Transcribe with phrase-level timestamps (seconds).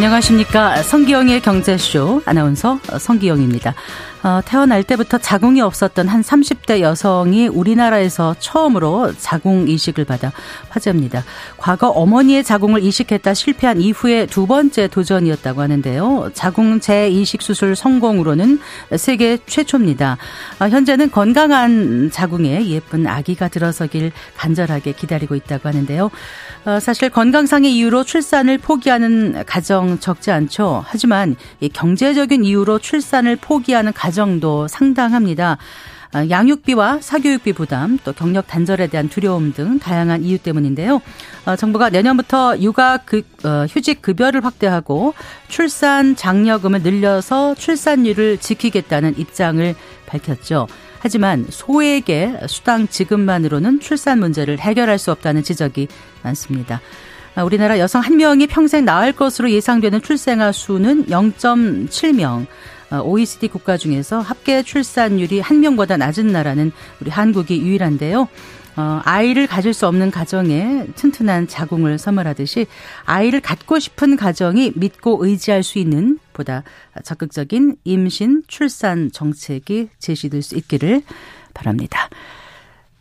[0.00, 0.82] 안녕하십니까.
[0.82, 3.74] 성기영의 경제쇼 아나운서 성기영입니다.
[4.22, 10.30] 어, 태어날 때부터 자궁이 없었던 한 30대 여성이 우리나라에서 처음으로 자궁 이식을 받아
[10.68, 11.24] 화제입니다.
[11.56, 16.30] 과거 어머니의 자궁을 이식했다 실패한 이후에 두 번째 도전이었다고 하는데요.
[16.34, 18.60] 자궁 재이식 수술 성공으로는
[18.96, 20.18] 세계 최초입니다.
[20.60, 26.10] 어, 현재는 건강한 자궁에 예쁜 아기가 들어서길 간절하게 기다리고 있다고 하는데요.
[26.66, 30.84] 어, 사실 건강상의 이유로 출산을 포기하는 가정 적지 않죠.
[30.86, 31.36] 하지만
[31.72, 35.56] 경제적인 이유로 출산을 포기하는 가정 가정도 상당합니다.
[36.12, 41.00] 아, 양육비와 사교육비 부담, 또 경력 단절에 대한 두려움 등 다양한 이유 때문인데요.
[41.46, 45.14] 어, 정부가 내년부터 육아 그, 어, 휴직 급여를 확대하고
[45.46, 49.76] 출산 장려금을 늘려서 출산율을 지키겠다는 입장을
[50.06, 50.66] 밝혔죠.
[50.98, 55.86] 하지만 소액의 수당 지급만으로는 출산 문제를 해결할 수 없다는 지적이
[56.24, 56.80] 많습니다.
[57.36, 62.46] 아, 우리나라 여성 한 명이 평생 낳을 것으로 예상되는 출생아 수는 0.7명.
[62.90, 68.28] OECD 어, 국가 중에서 합계 출산율이 한 명보다 낮은 나라는 우리 한국이 유일한데요.
[68.76, 72.66] 어, 아이를 가질 수 없는 가정에 튼튼한 자궁을 선물하듯이
[73.04, 76.62] 아이를 갖고 싶은 가정이 믿고 의지할 수 있는 보다
[77.04, 81.02] 적극적인 임신 출산 정책이 제시될 수 있기를
[81.52, 82.08] 바랍니다.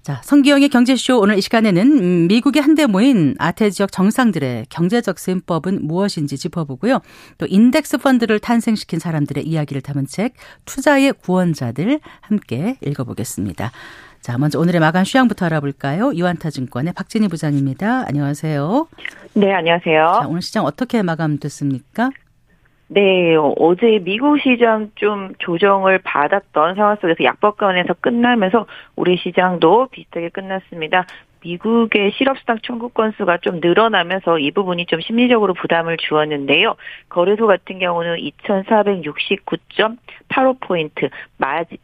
[0.10, 5.86] 자, 성기영의 경제쇼 오늘 이 시간에는 음, 미국의 한데 모인 아태 지역 정상들의 경제적 셈법은
[5.86, 7.02] 무엇인지 짚어보고요.
[7.38, 10.34] 또 인덱스 펀드를 탄생시킨 사람들의 이야기를 담은 책
[10.66, 13.72] 투자의 구원자들 함께 읽어보겠습니다.
[14.20, 16.12] 자, 먼저 오늘의 마감 휴양부터 알아볼까요?
[16.16, 18.06] 유한타증권의 박진희 부장입니다.
[18.08, 18.88] 안녕하세요.
[19.36, 20.22] 네, 안녕하세요.
[20.24, 22.10] 자, 오늘 시장 어떻게 마감됐습니까?
[22.92, 28.66] 네, 어제 미국 시장 좀 조정을 받았던 상황 속에서 약법관에서 끝나면서
[28.96, 31.06] 우리 시장도 비슷하게 끝났습니다.
[31.44, 36.78] 미국의 실업수당 청구 건수가 좀 늘어나면서 이 부분이 좀 심리적으로 부담을 주었는데요.
[37.10, 41.12] 거래소 같은 경우는 2,469.85포인트,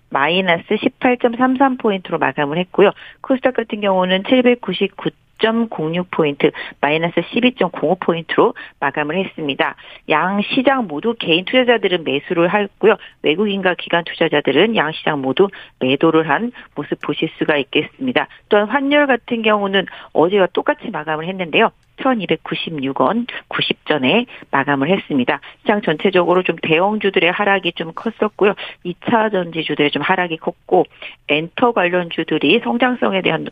[0.10, 2.90] 마이너스 18.33포인트로 마감을 했고요.
[3.22, 5.12] 코스닥 같은 경우는 799.
[5.46, 6.52] 10.06포인트,
[6.82, 9.76] 마이너스 12.05포인트로 마감을 했습니다.
[10.10, 12.96] 양 시장 모두 개인 투자자들은 매수를 했고요.
[13.22, 15.48] 외국인과 기관 투자자들은 양 시장 모두
[15.80, 18.28] 매도를 한 모습 보실 수가 있겠습니다.
[18.50, 21.72] 또한 환율 같은 경우는 어제와 똑같이 마감을 했는데요.
[21.98, 25.40] 1296원 90전에 마감을 했습니다.
[25.62, 28.54] 시장 전체적으로 좀 대형주들의 하락이 좀 컸었고요.
[28.86, 30.86] 2차 전지주들의 좀 하락이 컸고
[31.30, 33.48] 엔터 관련주들이 성장성에 대한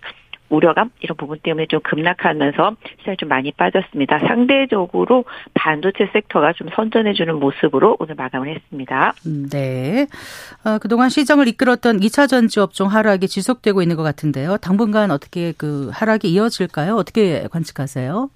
[0.53, 4.19] 우려감 이런 부분 때문에 좀 급락하면서 시장이 좀 많이 빠졌습니다.
[4.19, 9.13] 상대적으로 반도체 섹터가 좀 선전해주는 모습으로 오늘 마감을 했습니다.
[9.25, 10.07] 음, 네.
[10.63, 14.57] 어, 그동안 시장을 이끌었던 2차 전지 업종 하락이 지속되고 있는 것 같은데요.
[14.57, 16.95] 당분간 어떻게 그 하락이 이어질까요?
[16.95, 18.29] 어떻게 관측하세요?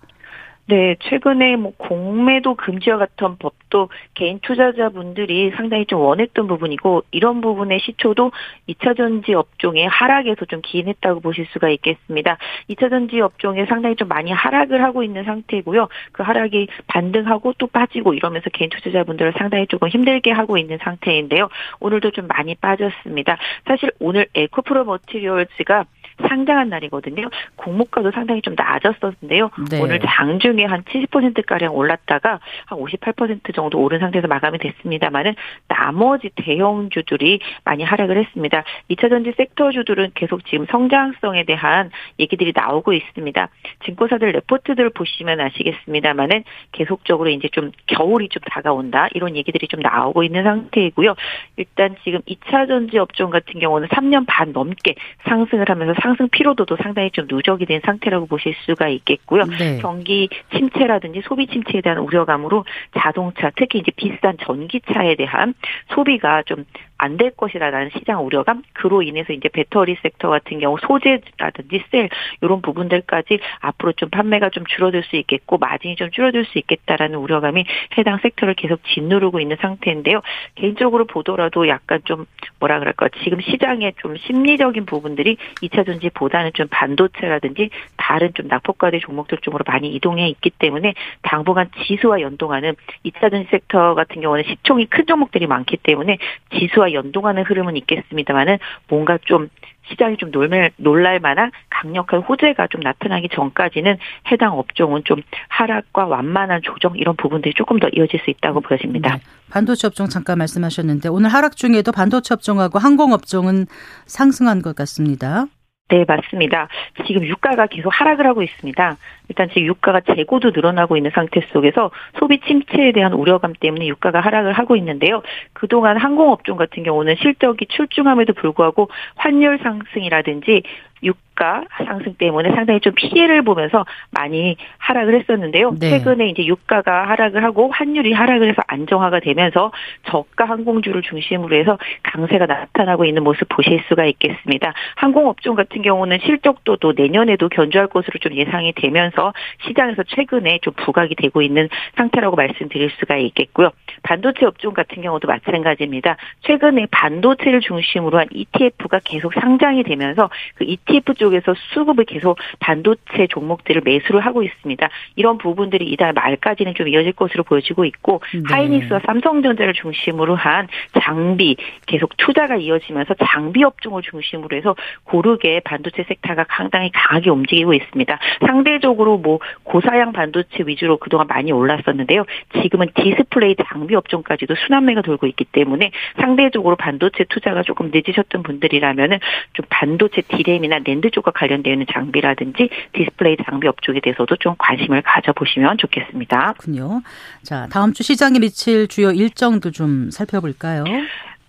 [0.69, 7.79] 네, 최근에 뭐 공매도 금지와 같은 법도 개인 투자자분들이 상당히 좀 원했던 부분이고 이런 부분의
[7.79, 8.33] 시초도
[8.67, 12.37] 2차 전지 업종의 하락에서 좀 기인했다고 보실 수가 있겠습니다.
[12.69, 15.87] 2차 전지 업종에 상당히 좀 많이 하락을 하고 있는 상태고요.
[16.11, 21.47] 그 하락이 반등하고 또 빠지고 이러면서 개인 투자자분들을 상당히 조금 힘들게 하고 있는 상태인데요.
[21.79, 23.37] 오늘도 좀 많이 빠졌습니다.
[23.65, 25.85] 사실 오늘 에코프로 머티리얼즈가
[26.27, 27.29] 상당한 날이거든요.
[27.55, 29.51] 공모가도 상당히 좀 낮았었는데요.
[29.69, 29.81] 네.
[29.81, 35.35] 오늘 장중에 한 70%가량 올랐다가 한 58% 정도 오른 상태에서 마감이 됐습니다만은
[35.67, 38.63] 나머지 대형주들이 많이 하락을 했습니다.
[38.89, 43.49] 2차 전지 섹터주들은 계속 지금 성장성에 대한 얘기들이 나오고 있습니다.
[43.85, 50.43] 증권사들 레포트들 보시면 아시겠습니다만은 계속적으로 이제 좀 겨울이 좀 다가온다 이런 얘기들이 좀 나오고 있는
[50.43, 51.15] 상태이고요.
[51.57, 54.95] 일단 지금 2차 전지 업종 같은 경우는 3년 반 넘게
[55.27, 59.43] 상승을 하면서 상승 피로도도 상당히 좀 누적이 된 상태라고 보실 수가 있겠고요.
[59.43, 59.79] 네.
[59.81, 62.63] 경기 침체라든지 소비 침체에 대한 우려감으로
[62.97, 65.53] 자동차 특히 이제 비싼 전기차에 대한
[65.89, 66.63] 소비가 좀
[66.97, 72.09] 안될 것이라는 시장 우려감 그로 인해서 이제 배터리 섹터 같은 경우 소재라든지 셀
[72.41, 77.65] 이런 부분들까지 앞으로 좀 판매가 좀 줄어들 수 있겠고 마진이 좀 줄어들 수 있겠다라는 우려감이
[77.97, 80.21] 해당 섹터를 계속 짓누르고 있는 상태인데요.
[80.55, 82.25] 개인적으로 보더라도 약간 좀
[82.59, 88.99] 뭐라 그럴까 지금 시장의 좀 심리적인 부분들이 2차 전지 보다는 좀 반도체라든지 다른 좀 낙폭과대
[88.99, 94.85] 종목들 쪽으로 많이 이동해 있기 때문에 당분간 지수와 연동하는 2차 전지 섹터 같은 경우는 시총이
[94.87, 96.17] 큰 종목들이 많기 때문에
[96.57, 98.57] 지수와 연동하는 흐름은 있겠습니다만은
[98.87, 99.49] 뭔가 좀
[99.89, 103.97] 시장이 좀 놀랄, 놀랄 만한 강력한 호재가 좀 나타나기 전까지는
[104.31, 109.15] 해당 업종은 좀 하락과 완만한 조정 이런 부분들이 조금 더 이어질 수 있다고 보여집니다.
[109.15, 109.21] 네.
[109.49, 113.65] 반도체 업종 잠깐 말씀하셨는데 오늘 하락 중에도 반도체 업종하고 항공 업종은
[114.05, 115.45] 상승한 것 같습니다.
[115.89, 116.67] 네, 맞습니다.
[117.05, 118.97] 지금 유가가 계속 하락을 하고 있습니다.
[119.29, 124.51] 일단 지금 유가가 재고도 늘어나고 있는 상태 속에서 소비 침체에 대한 우려감 때문에 유가가 하락을
[124.51, 125.21] 하고 있는데요.
[125.53, 130.63] 그동안 항공업종 같은 경우는 실적이 출중함에도 불구하고 환율 상승이라든지
[131.03, 135.75] 유가 상승 때문에 상당히 좀 피해를 보면서 많이 하락을 했었는데요.
[135.79, 135.89] 네.
[135.89, 139.71] 최근에 이제 유가가 하락을 하고 환율이 하락을 해서 안정화가 되면서
[140.03, 144.73] 저가 항공주를 중심으로 해서 강세가 나타나고 있는 모습 보실 수가 있겠습니다.
[144.95, 149.33] 항공업종 같은 경우는 실적도 또 내년에도 견조할 것으로 좀 예상이 되면서
[149.67, 153.71] 시장에서 최근에 좀 부각이 되고 있는 상태라고 말씀드릴 수가 있겠고요.
[154.03, 156.17] 반도체 업종 같은 경우도 마찬가지입니다.
[156.41, 163.81] 최근에 반도체를 중심으로 한 ETF가 계속 상장이 되면서 그 ETF 쪽에서 수급을 계속 반도체 종목들을
[163.83, 164.89] 매수를 하고 있습니다.
[165.15, 168.41] 이런 부분들이 이달 말까지는 좀 이어질 것으로 보여지고 있고 네.
[168.47, 170.67] 하이닉스와 삼성전자를 중심으로 한
[171.01, 178.19] 장비 계속 투자가 이어지면서 장비 업종을 중심으로 해서 고르게 반도체 섹터가 상당히 강하게 움직이고 있습니다.
[178.45, 182.25] 상대적으로 뭐 고사양 반도체 위주로 그동안 많이 올랐었는데요.
[182.61, 189.19] 지금은 디스플레이 장비 업종까지도 순환매가 돌고 있기 때문에 상대적으로 반도체 투자가 조금 늦으셨던 분들이라면은
[189.53, 195.77] 좀 반도체 DRAM이나 NAND 쪽과 관련되어 있는 장비라든지 디스플레이 장비 업종에 대해서도 좀 관심을 가져보시면
[195.77, 196.53] 좋겠습니다.
[196.53, 197.01] 그렇군요.
[197.43, 200.83] 자, 다음 주 시장에 미칠 주요 일정도 좀 살펴볼까요?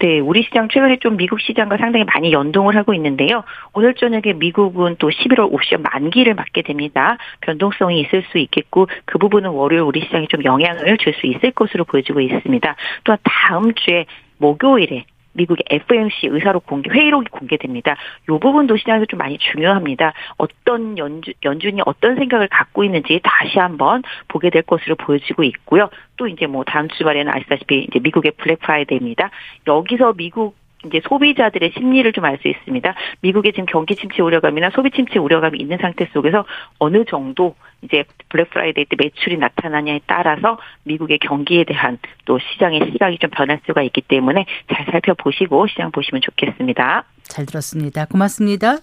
[0.00, 3.42] 네, 우리 시장 최근에 좀 미국 시장과 상당히 많이 연동을 하고 있는데요.
[3.72, 7.18] 오늘 저녁에 미국은 또 11월 옵션 만기를 맞게 됩니다.
[7.40, 11.84] 변동성이 있을 수 있겠고 그 부분은 월요일 우리 시장에 좀 영향을 줄 수 있을 것으로
[11.84, 12.76] 보여지고 있습니다.
[13.02, 15.04] 또한 다음 주에 목요일에
[15.38, 17.96] 미국의 FMC 의사록 공개 회의록이 공개됩니다.
[18.24, 20.12] 이 부분도 시장에서 좀 많이 중요합니다.
[20.36, 25.88] 어떤 연주, 연준이 어떤 생각을 갖고 있는지 다시 한번 보게 될 것으로 보여지고 있고요.
[26.16, 29.30] 또 이제 뭐 다음 주말에는 아시다시피 이제 미국의 블랙 프라이데이입니다.
[29.66, 30.56] 여기서 미국
[30.86, 32.94] 이제 소비자들의 심리를 좀 알 수 있습니다.
[33.20, 36.44] 미국의 지금 경기 침체 우려감이나 소비 침체 우려감이 있는 상태 속에서
[36.78, 43.18] 어느 정도 이제 블랙 프라이데이 때 매출이 나타나냐에 따라서 미국의 경기에 대한 또 시장의 시각이
[43.18, 47.04] 좀 변할 수가 있기 때문에 잘 살펴보시고 시장 보시면 좋겠습니다.
[47.22, 48.04] 잘 들었습니다.
[48.06, 48.76] 고맙습니다.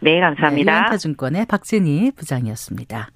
[0.00, 0.72] 네, 감사합니다.
[0.72, 3.08] 네, 유안타증권의 박진희 부장이었습니다.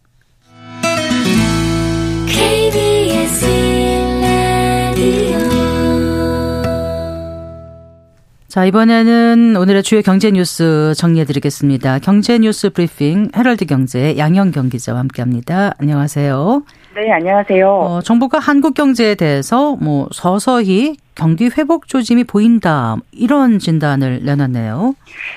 [8.51, 12.01] 자, 이번에는 오늘의 주요 경제 뉴스 정리해 드리겠습니다.
[12.01, 15.73] 경제 뉴스 브리핑 헤럴드 경제 양영경 기자와 함께 합니다.
[15.79, 16.65] 안녕하세요.
[16.97, 17.71] 네, 안녕하세요.
[17.71, 24.95] 어, 정부가 한국 경제에 대해서 뭐 서서히 경기 회복 조짐이 보인다 이런 진단을 내놨네요.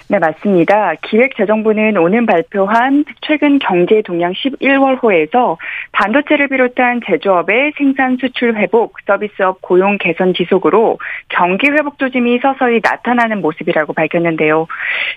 [0.07, 0.93] 네 맞습니다.
[1.01, 5.57] 기획재정부는 오늘 발표한 최근 경제 동향 11월호에서
[5.91, 13.41] 반도체를 비롯한 제조업의 생산 수출 회복, 서비스업 고용 개선 지속으로 경기 회복 조짐이 서서히 나타나는
[13.41, 14.67] 모습이라고 밝혔는데요.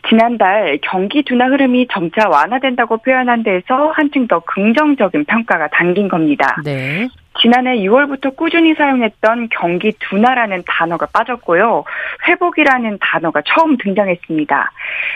[0.09, 6.57] 지난달 경기 둔화 흐름이 점차 완화된다고 표현한 데서 한층 더 긍정적인 평가가 담긴 겁니다.
[6.65, 7.07] 네.
[7.41, 11.85] 지난해 6월부터 꾸준히 사용했던 경기 둔화라는 단어가 빠졌고요.
[12.29, 14.71] 회복이라는 단어가 처음 등장했습니다.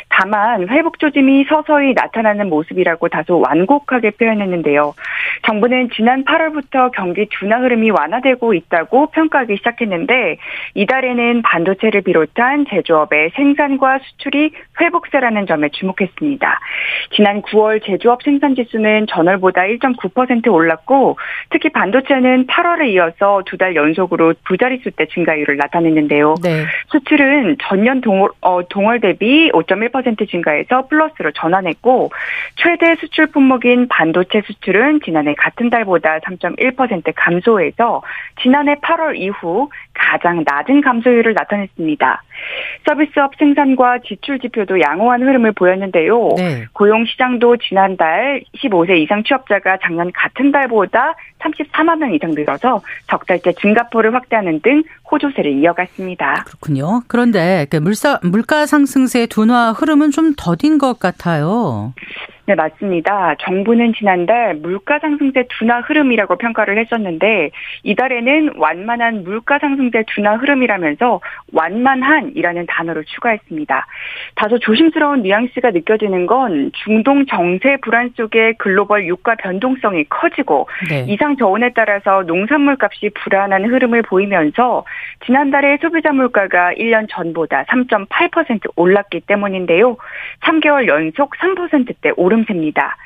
[0.09, 4.95] 다만 회복 조짐이 서서히 나타나는 모습이라고 다소 완곡하게 표현했는데요.
[5.47, 10.37] 정부는 지난 8월부터 경기 둔화 흐름이 완화되고 있다고 평가하기 시작했는데
[10.75, 16.61] 이달에는 반도체를 비롯한 제조업의 생산과 수출이 회복세라는 점에 주목했습니다.
[17.13, 21.19] 지난 9월 제조업 생산 지수는 전월보다 1.9% 올랐고
[21.51, 26.35] 특히 반도체 수출는 8월에 이어서 두 달 연속으로 두 자릿수 대 증가율을 나타냈는데요.
[26.43, 26.65] 네.
[26.89, 32.11] 수출은 전년 동월, 어, 동월 대비 5.1% 증가해서 플러스로 전환했고
[32.57, 38.03] 최대 수출 품목인 반도체 수출은 지난해 같은 달보다 3.1% 감소해서
[38.41, 39.69] 지난해 8월 이후
[40.01, 42.23] 가장 낮은 감소율을 나타냈습니다.
[42.89, 46.31] 서비스업 생산과 지출 지표도 양호한 흐름을 보였는데요.
[46.39, 46.65] 네.
[46.73, 54.15] 고용 시장도 지난달 15세 이상 취업자가 작년 같은 달보다 34만 명 이상 늘어서 적달제 증가폭을
[54.15, 56.45] 확대하는 등 호조세를 이어갔습니다.
[56.47, 57.03] 그렇군요.
[57.09, 61.93] 그런데 그 물가 물가 상승세 둔화 흐름은 좀 더딘 것 같아요.
[62.51, 63.37] 네, 맞습니다.
[63.39, 67.53] 정부는 지난달 물가 상승세 둔화 흐름이라고 평가를 했었는데
[67.85, 71.21] 이달에는 완만한 물가 상승세 둔화 흐름이라면서
[71.53, 73.87] 완만한이라는 단어를 추가했습니다.
[74.35, 81.05] 다소 조심스러운 뉘앙스가 느껴지는 건 중동 정세 불안 속에 글로벌 유가 변동성이 커지고 네.
[81.09, 84.85] 이상 저온에 따라서 농산물 값이 불안한 흐름을 보이면서
[85.27, 89.97] 지난달에 소비자 물가가 1년 전보다 3.8% 올랐기 때문인데요.
[90.41, 92.97] 3개월 연속 3%대 오름세입니다.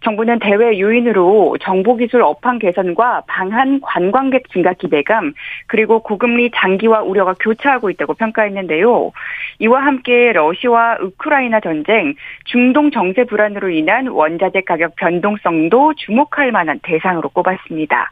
[0.00, 5.34] 정부는 대외 요인으로 정보기술 업황 개선과 방한 관광객 증가 기대감
[5.66, 9.12] 그리고 고금리 장기화 우려가 교차하고 있다고 평가했는데요.
[9.58, 12.14] 이와 함께 러시아와 우크라이나 전쟁,
[12.44, 18.10] 중동 정세 불안으로 인한 원자재 가격 변동성도 주목할 만한 대상으로 꼽았습니다.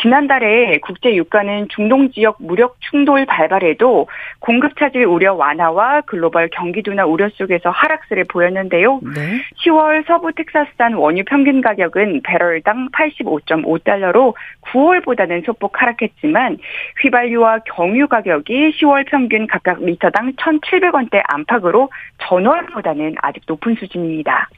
[0.00, 4.08] 지난달에 국제 유가는 중동 지역 무력 충돌 발발에도
[4.40, 9.00] 공급 차질 우려 완화와 글로벌 경기 둔화 우려 속에서 하락세를 보였는데요.
[9.14, 9.42] 네.
[9.64, 16.58] 10월 서부 텍사스산 원유 평균 가격은 배럴당 85.5달러로 9월보다는 소폭 하락했지만
[17.02, 24.48] 휘발유와 경유 가격이 10월 평균 각각 리터당 1,700원대 안팎으로 전월보다는 아직 높은 수준입니다.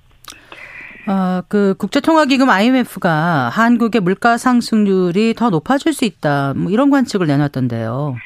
[1.06, 6.54] 어, 그 국제통화기금 IMF가 한국의 물가 상승률이 더 높아질 수 있다.
[6.54, 8.16] 뭐 이런 관측을 내놨던데요.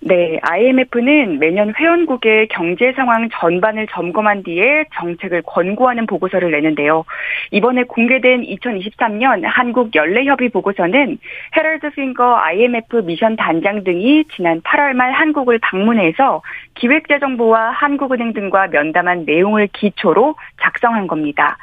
[0.00, 7.04] 네, IMF는 매년 회원국의 경제 상황 전반을 점검한 뒤에 정책을 권고하는 보고서를 내는데요.
[7.50, 11.18] 이번에 공개된 2023년 한국 연례협의 보고서는
[11.56, 16.42] 헤럴드 핑거 IMF 미션 단장 등이 지난 8월 말 한국을 방문해서
[16.74, 21.56] 기획재정부와 한국은행 등과 면담한 내용을 기초로 작성한 겁니다.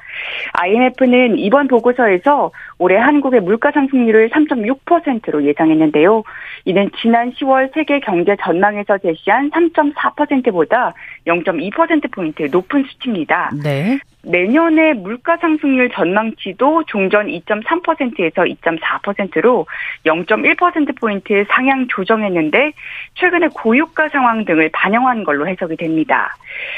[0.54, 6.24] IMF는 이번 보고서에서 올해 한국의 물가 상승률을 3.6%로 예상했는데요.
[6.66, 10.94] 이는 지난 10월 세계 경제 전망에서 제시한 3.4%보다
[11.28, 13.52] 0.2%포인트 높은 수치입니다.
[13.64, 14.00] 네.
[14.26, 19.66] 내년의 물가 상승률 전망치도 종전 2.3%에서 2.4%로
[20.06, 22.72] 0.1%포인트 상향 조정했는데
[23.16, 26.36] 최근에 고유가 상황 등을 반영한 걸로 해석이 됩니다.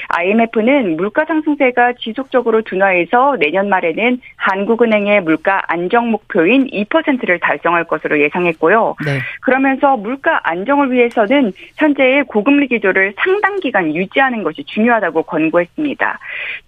[0.10, 8.96] IMF는 물가 상승세가 지속적으로 둔화해서 내년 말에는 한국은행의 물가 안정 목표인 2%를 달성할 것으로 예상했고요.
[9.06, 9.20] 네.
[9.42, 16.20] 그러면서 물가 안정을 위해서는 현재의 고금리 기조를 상당 기간 유지하는 것이 중요하다고 권고했습니다.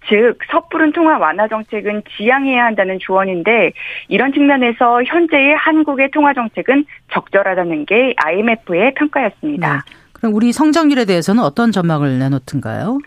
[0.08, 0.38] 즉
[0.70, 3.72] 섣부른 통화 완화 정책은 지양해야 한다는 조언인데
[4.08, 9.74] 이런 측면에서 현재의 한국의 통화 정책은 적절하다는 게 IMF의 평가였습니다.
[9.74, 9.94] 네.
[10.12, 12.98] 그럼 우리 성장률에 대해서는 어떤 전망을 내놓던가요?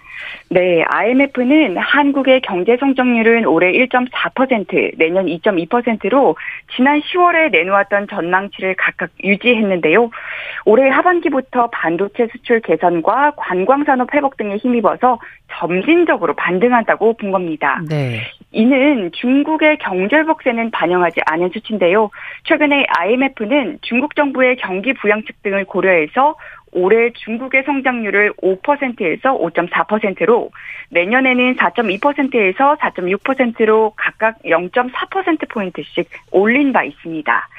[0.50, 6.36] 네, IMF는 한국의 경제 성장률은 올해 1.4%, 내년 2.2%로
[6.76, 10.10] 지난 10월에 내놓았던 전망치를 각각 유지했는데요.
[10.66, 15.20] 올해 하반기부터 반도체 수출 개선과 관광산업 회복 등에 힘입어서
[15.64, 17.80] 점진적으로 반등한다고 본 겁니다.
[17.88, 18.22] 네.
[18.52, 22.10] 이는 중국의 경제 복세는 반영하지 않은 수치인데요.
[22.44, 26.36] 최근에 IMF는 중국 정부의 경기 부양책 등을 고려해서
[26.74, 30.52] 올해 중국의 성장률을 5%에서 5.4%로
[30.90, 37.50] 내년에는 4.2%에서 4.6%로 각각 0.4%포인트씩 올린 바 있습니다.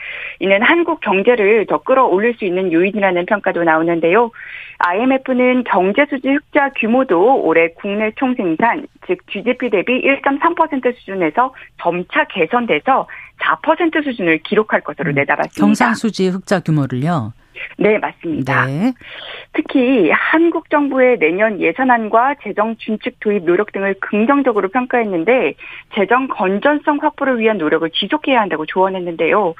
[0.41, 4.31] 이는 한국 경제를 더 끌어올릴 수 있는 요인이라는 평가도 나오는데요.
[4.79, 13.07] IMF는 경제 수지 흑자 규모도 올해 국내 총생산, 즉 GDP 대비 1.3% 수준에서 점차 개선돼서
[13.41, 15.61] 4% 수준을 기록할 것으로 음, 내다봤습니다.
[15.61, 17.33] 경상수지 흑자 규모를요?
[17.79, 18.67] 네, 맞습니다.
[18.67, 18.93] 네.
[19.53, 25.55] 특히 한국 정부의 내년 예산안과 재정 준칙 도입 노력 등을 긍정적으로 평가했는데
[25.95, 29.55] 재정 건전성 확보를 위한 노력을 지속해야 한다고 조언했는데요.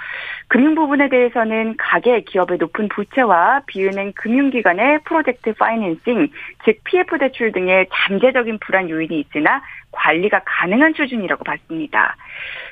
[0.49, 6.29] 금융 부분에 대해서는 가계 기업의 높은 부채와 비은행 금융기관의 프로젝트 파이낸싱,
[6.65, 9.63] 즉 PF 대출 등의 잠재적인 불안 요인이 있으나
[9.95, 12.17] 관리가 가능한 수준이라고 봤습니다.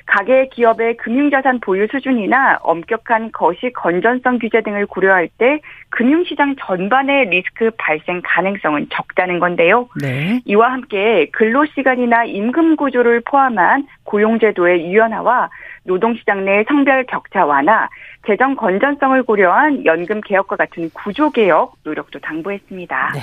[0.07, 5.61] 가계 기업의 금융자산 보유 수준이나 엄격한 거시 건전성 규제 등을 고려할 때
[5.91, 9.88] 금융시장 전반의 리스크 발생 가능성은 적다는 건데요.
[10.00, 10.41] 네.
[10.45, 15.50] 이와 함께 근로시간이나 임금 구조를 포함한 고용제도의 유연화와
[15.85, 17.88] 노동시장 내 성별 격차 완화,
[18.26, 23.12] 재정 건전성을 고려한 연금 개혁과 같은 구조 개혁 노력도 당부했습니다.
[23.14, 23.21] 네.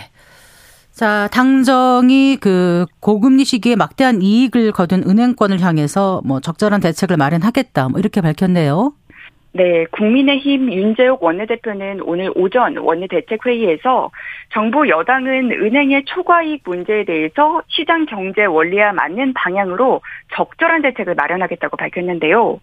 [0.99, 7.87] 자, 당정이 그 고금리 시기에 막대한 이익을 거둔 은행권을 향해서 뭐 적절한 대책을 마련하겠다.
[7.87, 8.91] 뭐 이렇게 밝혔네요.
[9.51, 14.11] 네, 국민의힘 윤재욱 원내대표는 오늘 오전 원내대책회의에서
[14.53, 20.01] 정부 여당은 은행의 초과이익 문제에 대해서 시장 경제 원리와 맞는 방향으로
[20.35, 22.59] 적절한 대책을 마련하겠다고 밝혔는데요.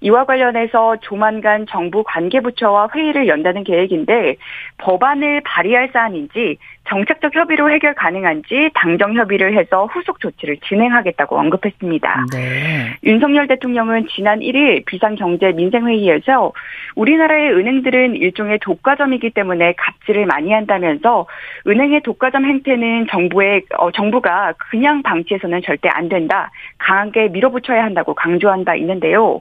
[0.00, 4.36] 이와 관련해서 조만간 정부 관계부처와 회의를 연다는 계획인데
[4.78, 12.26] 법안을 발의할 사안인지 정책적 협의로 해결 가능한지 당정 협의를 해서 후속 조치를 진행하겠다고 언급했습니다.
[12.32, 12.96] 네.
[13.04, 16.52] 윤석열 대통령은 지난 1일 비상경제민생회의에서
[16.96, 21.26] 우리나라의 은행들은 일종의 독과점이기 때문에 갑질을 많이 한다면서
[21.66, 26.50] 은행의 독과점 행태는 정부의 어, 정부가 그냥 방치해서는 절대 안 된다.
[26.78, 29.40] 강하게 밀어붙여야 한다고 강조한 바 있는데요.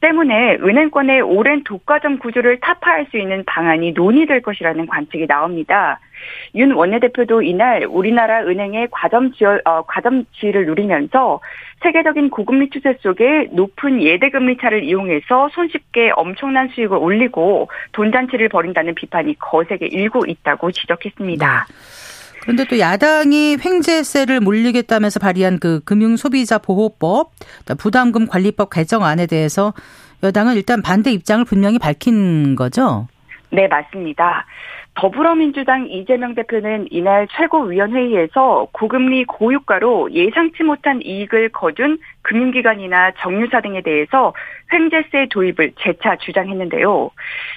[0.00, 6.00] 때문에 은행권의 오랜 독과점 구조를 타파할 수 있는 방안이 논의될 것이라는 관측이 나옵니다.
[6.54, 11.40] 윤 원내대표도 이날 우리나라 은행의 과점 지어, 어, 과점 지를 누리면서
[11.82, 19.38] 세계적인 고금리 추세 속에 높은 예대금리 차를 이용해서 손쉽게 엄청난 수익을 올리고 돈잔치를 벌인다는 비판이
[19.38, 21.66] 거세게 일고 있다고 지적했습니다.
[21.68, 21.74] 네.
[22.46, 27.32] 그런데 또 야당이 횡재세를 물리겠다면서 발의한 그 금융소비자 보호법,
[27.76, 29.74] 부담금 관리법 개정안에 대해서
[30.22, 33.08] 여당은 일단 반대 입장을 분명히 밝힌 거죠?
[33.50, 34.46] 네, 맞습니다.
[34.96, 44.34] 더불어민주당 이재명 대표는 이날 최고위원회의에서 고금리 고유가로 예상치 못한 이익을 거둔 금융기관이나 정유사 등에 대해서
[44.72, 47.10] 횡재세 도입을 재차 주장했는데요.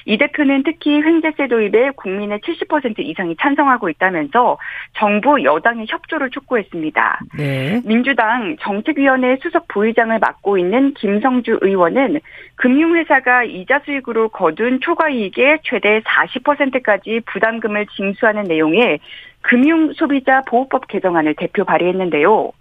[0.05, 4.59] 이 대표는 특히 횡재세 도입에 국민의 70% 이상이 찬성하고 있다면서
[4.93, 7.19] 정부 여당의 협조를 촉구했습니다.
[7.37, 7.81] 네.
[7.83, 12.19] 민주당 정책위원회 수석 부의장을 맡고 있는 김성주 의원은
[12.55, 18.99] 금융회사가 이자 수익으로 거둔 초과이익의 최대 40%까지 부담금을 징수하는 내용의
[19.41, 22.51] 금융소비자 보호법 개정안을 대표 발의했는데요.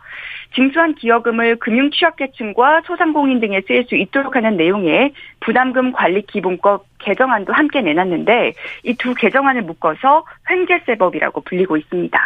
[0.54, 7.52] 징수한 기여금을 금융 취약계층과 소상공인 등에 쓰일 수 있도록 하는 내용의 부담금 관리 기본법 개정안도
[7.52, 8.52] 함께 내놨는데
[8.84, 12.18] 이 두 개정안을 묶어서 횡재세법이라고 불리고 있습니다.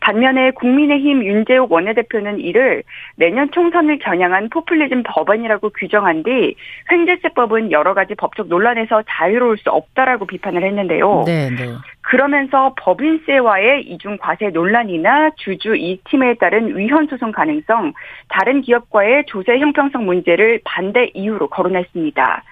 [0.00, 2.82] 반면에 국민의힘 윤재욱 원내대표는 이를
[3.16, 6.56] 내년 총선을 겨냥한 포퓰리즘 법안이라고 규정한 뒤
[6.90, 11.22] 횡재세법은 여러 가지 법적 논란에서 자유로울 수 없다라고 비판을 했는데요.
[11.26, 11.74] 네, 네.
[12.02, 17.94] 그러면서 법인세와의 이중 과세 논란이나 주주 이익팀에 따른 위헌 소송 가능성,
[18.28, 22.42] 다른 기업과의 조세 형평성 문제를 반대 이유로 거론했습니다.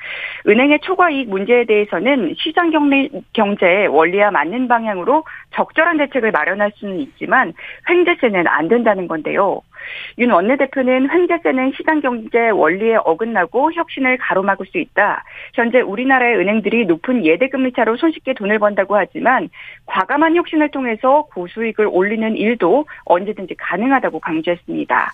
[0.48, 2.70] 은행의 초과 이익 문제에 대해서는 시장
[3.32, 5.24] 경제 원리와 맞는 방향으로
[5.54, 7.52] 적절한 대책을 마련할 수는 있지만
[7.88, 9.62] 횡재세는 안 된다는 건데요.
[10.18, 15.24] 윤 원내대표는 횡재세는 시장 경제 원리에 어긋나고 혁신을 가로막을 수 있다.
[15.54, 19.48] 현재 우리나라의 은행들이 높은 예대금리 차로 손쉽게 돈을 번다고 하지만
[19.86, 25.12] 과감한 혁신을 통해서 고수익을 올리는 일도 언제든지 가능하다고 강조했습니다.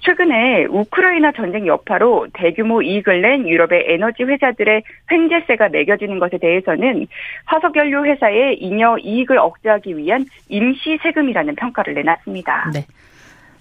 [0.00, 7.06] 최근에 우크라이나 전쟁 여파로 대규모 이익을 낸 유럽의 에너지 회사들의 횡재세가 매겨지는 것에 대해서는
[7.46, 12.70] 화석연료 회사의 잉여 이익을 억제하기 위한 임시 세금이라는 평가를 내놨습니다.
[12.74, 12.80] 네.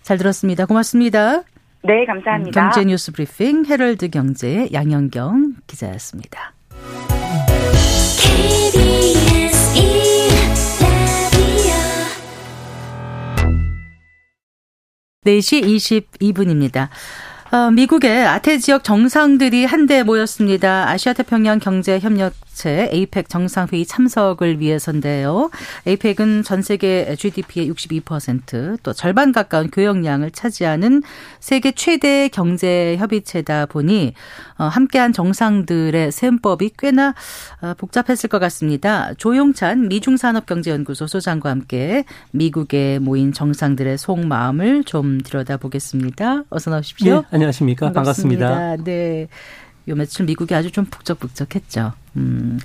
[0.05, 0.67] 잘 들었습니다.
[0.67, 1.41] 고맙습니다.
[1.81, 2.61] 네, 감사합니다.
[2.61, 6.53] 경제 뉴스 브리핑 헤럴드 경제의 양현경 기자였습니다.
[15.23, 16.89] 네시 22분입니다.
[17.51, 20.87] 어, 미국의 아태 지역 정상들이 한데 모였습니다.
[20.87, 25.51] 아시아 태평양 경제 협력 체 에이펙 정상회의 참석을 위해서인데요.
[25.85, 31.03] 에이펙은 전 세계 GDP의 62%, 또 절반 가까운 교역량을 차지하는
[31.39, 34.13] 세계 최대 경제 협의체다 보니
[34.57, 37.13] 어, 함께한 정상들의 셈법이 꽤나
[37.61, 39.13] 어, 복잡했을 것 같습니다.
[39.15, 46.43] 조용찬 미중산업경제연구소 소장과 함께 미국에 모인 정상들의 속마음을 좀 들여다보겠습니다.
[46.49, 47.21] 어서 나오십시오.
[47.21, 47.91] 네, 안녕하십니까.
[47.91, 48.47] 반갑습니다.
[48.47, 48.83] 반갑습니다.
[48.83, 49.27] 네.
[49.87, 51.93] 요 며칠 미국이 아주 좀 북적북적했죠.
[52.17, 52.59] 음,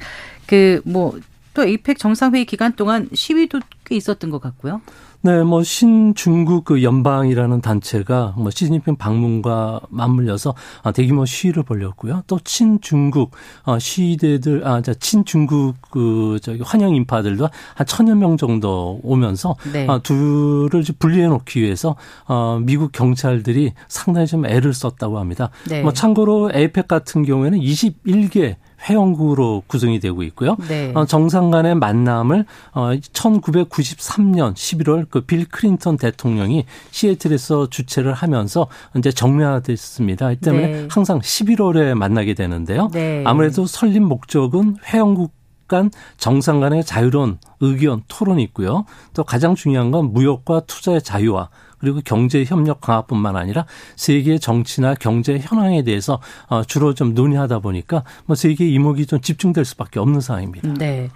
[0.47, 1.19] 그, 뭐,
[1.55, 4.81] 또 에이펙 정상회의 기간 동안 시위도 꽤 있었던 것 같고요.
[5.23, 12.23] 네, 뭐 신중국 그 연방이라는 단체가 뭐 시진핑 방문과 맞물려서 아, 대규모 시위를 벌였고요.
[12.27, 13.33] 또 친중국
[13.65, 19.87] 어, 시위대들 아, 자 친중국 그 저기 환영 인파들도 한 천여 명 정도 오면서 네.
[19.91, 25.51] 아, 둘을 분리해 놓기 위해서 어, 미국 경찰들이 상당히 좀 애를 썼다고 합니다.
[25.69, 25.83] 네.
[25.83, 28.57] 뭐 참고로 에이펙 같은 경우에는 21개
[28.89, 30.57] 회원국으로 구성이 되고 있고요.
[30.69, 30.93] 네.
[30.95, 38.67] 어, 정상 간의 만남을 어, 1993년 11월 그 빌 클린턴 대통령이 시애틀에서 주최를 하면서
[38.97, 40.33] 이제 정례화됐습니다.
[40.33, 40.89] 이 때문에 네.
[40.91, 42.89] 항상 11월에 만나게 되는데요.
[42.93, 43.23] 네.
[43.27, 45.33] 아무래도 설립 목적은 회원국
[45.69, 48.87] 간 정상 간의 자유로운 의견 토론이 있고요.
[49.15, 51.49] 또 가장 중요한 건 무역과 투자의 자유와
[51.81, 53.67] 그리고 경제 협력 강화뿐만 아니라
[53.97, 59.65] 세계 정치나 경제 현황에 대해서 어, 주로 좀 논의하다 보니까 뭐 세계 이목이 좀 집중될
[59.65, 60.75] 수밖에 없는 상황입니다.
[60.75, 61.11] 네.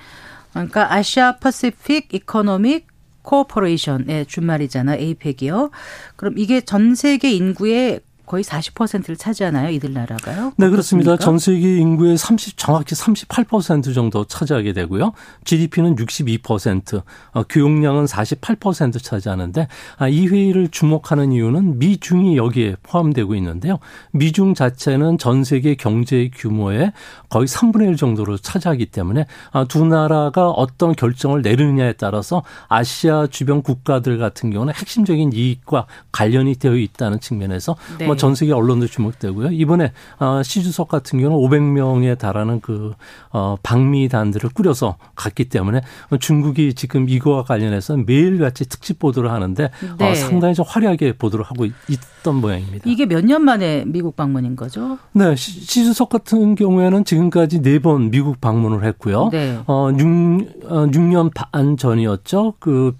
[0.53, 2.87] 그러니까 Asia Pacific Economic
[3.23, 5.71] Cooperation의 준말이잖아 APEC이요.
[6.17, 9.71] 그럼 이게 전 세계 인구의 거의 40%를 차지하나요?
[9.71, 10.53] 이들 나라가요?
[10.57, 11.17] 네, 그렇습니다.
[11.17, 15.13] 전 세계 인구의 30 정확히 38% 정도 차지하게 되고요.
[15.45, 23.79] GDP는 62%, 어, 교역량은 48% 차지하는데 아, 이 회의를 주목하는 이유는 미중이 여기에 포함되고 있는데요.
[24.13, 26.93] 미중 자체는 전 세계 경제 규모의
[27.29, 33.63] 거의 3분의 1 정도로 차지하기 때문에 아, 두 나라가 어떤 결정을 내리느냐에 따라서 아시아 주변
[33.63, 38.07] 국가들 같은 경우는 핵심적인 이익과 관련이 되어 있다는 측면에서 네.
[38.15, 39.51] 뭐 뭐전 세계 언론도 주목되고요.
[39.51, 42.93] 이번에 어, 시 주석 같은 경우는 500명에 달하는 그
[43.31, 45.81] 어, 방미단들을 꾸려서 갔기 때문에
[46.21, 50.11] 중국이 지금 이거와 관련해서 매일같이 특집 보도를 하는데 어, 네.
[50.11, 52.89] 어, 상당히 좀 화려하게 보도를 하고 있던 모양입니다.
[52.89, 54.99] 이게 몇 년 만에 미국 방문인 거죠?
[55.13, 59.29] 네, 시, 시 주석 같은 경우에는 지금까지 네 번 미국 방문을 했고요.
[59.33, 59.59] 네.
[59.67, 62.55] 어, 6, 어, 6년 반 전이었죠.
[62.61, 62.95] 그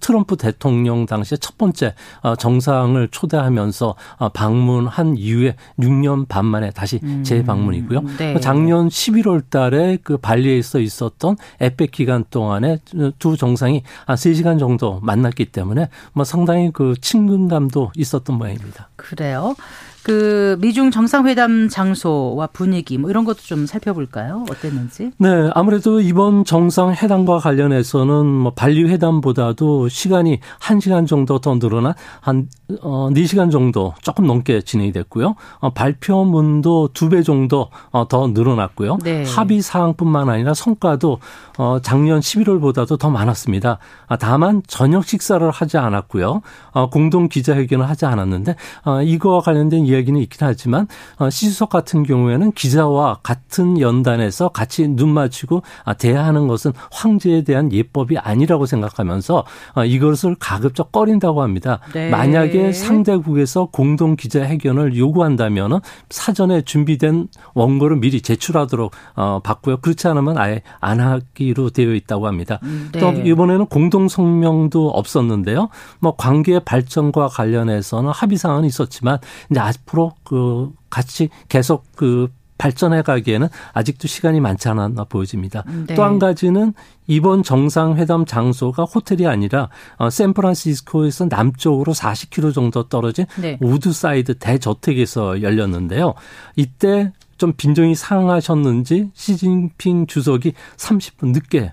[0.00, 7.00] 트럼프 대통령 당시에 첫 번째 어, 정상을 초대하면서 어, 방문한 이후에 6년 반 만에 다시
[7.02, 7.22] 음.
[7.24, 8.02] 재방문이고요.
[8.18, 8.40] 네.
[8.40, 12.78] 작년 11월 달에 그 발리에서 있었던 에펙 기간 동안에
[13.18, 18.88] 두 정상이 한 3시간 정도 만났기 때문에 뭐 상당히 그 친근감도 있었던 모양입니다.
[18.96, 19.54] 그래요.
[20.02, 24.44] 그 미중 정상회담 장소와 분위기 뭐 이런 것도 좀 살펴볼까요?
[24.50, 25.12] 어땠는지?
[25.18, 32.48] 네, 아무래도 이번 정상회담과 관련해서는 뭐 발리 회담보다도 시간이 1시간 정도 더 늘어난 한
[32.80, 35.34] 어, 4시간 정도 조금 넘게 진행이 됐고요.
[35.58, 38.98] 어, 발표문도 2배 정도 어, 더 늘어났고요.
[39.02, 39.24] 네.
[39.26, 41.18] 합의 사항뿐만 아니라 성과도
[41.58, 43.78] 어, 작년 11월보다도 더 많았습니다.
[44.06, 46.42] 아, 다만 저녁 식사를 하지 않았고요.
[46.72, 52.52] 어, 공동 기자회견을 하지 않았는데 어, 이거와 관련된 이야기는 있긴 하지만 어, 시수석 같은 경우에는
[52.52, 59.84] 기자와 같은 연단에서 같이 눈 맞추고 아, 대화하는 것은 황제에 대한 예법이 아니라고 생각하면서 어,
[59.84, 61.80] 이것을 가급적 꺼린다고 합니다.
[61.92, 62.10] 네.
[62.10, 69.78] 만약에 상대국에서 공동 기자 회견을 요구한다면 사전에 준비된 원고를 미리 제출하도록 어, 받고요.
[69.78, 72.58] 그렇지 않으면 아예 안 하기로 되어 있다고 합니다.
[72.62, 73.00] 음, 네.
[73.00, 75.68] 또 이번에는 공동 성명도 없었는데요.
[76.00, 79.18] 뭐 관계 발전과 관련해서는 합의 사항은 있었지만
[79.50, 85.64] 이제 앞으로 그 같이 계속 그 발전해 가기에는 아직도 시간이 많지 않았나 보여집니다.
[85.88, 85.94] 네.
[85.94, 86.74] 또한 가지는
[87.08, 93.58] 이번 정상회담 장소가 호텔이 아니라 어, 샌프란시스코에서 남쪽으로 40km 정도 떨어진 네.
[93.60, 96.14] 우드사이드 대저택에서 열렸는데요.
[96.54, 97.12] 이때
[97.42, 101.72] 좀 빈정이 상하셨는지 시진핑 주석이 30분 늦게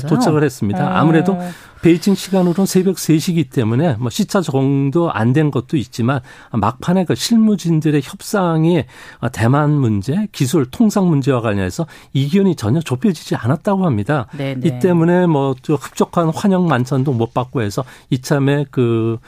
[0.00, 0.86] 네, 도착을 했습니다.
[0.86, 0.90] 어.
[0.90, 1.36] 아무래도
[1.82, 6.20] 베이징 시간으로는 새벽 3시기 때문에 뭐 시차 적응도 안 된 것도 있지만
[6.52, 8.84] 막판에 그 실무진들의 협상이
[9.32, 14.26] 대만 문제, 기술 통상 문제와 관련해서 이견이 전혀 좁혀지지 않았다고 합니다.
[14.36, 14.60] 네네.
[14.68, 19.18] 이 때문에 뭐 흡족한 환영 만찬도 못 받고 해서 이참에 그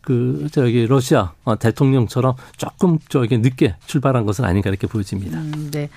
[0.00, 5.38] 그 저기 러시아 어, 대통령처럼 조금 저기 늦게 출발한 것은 아닌가 이렇게 보여집니다.
[5.38, 5.90] 음, 네.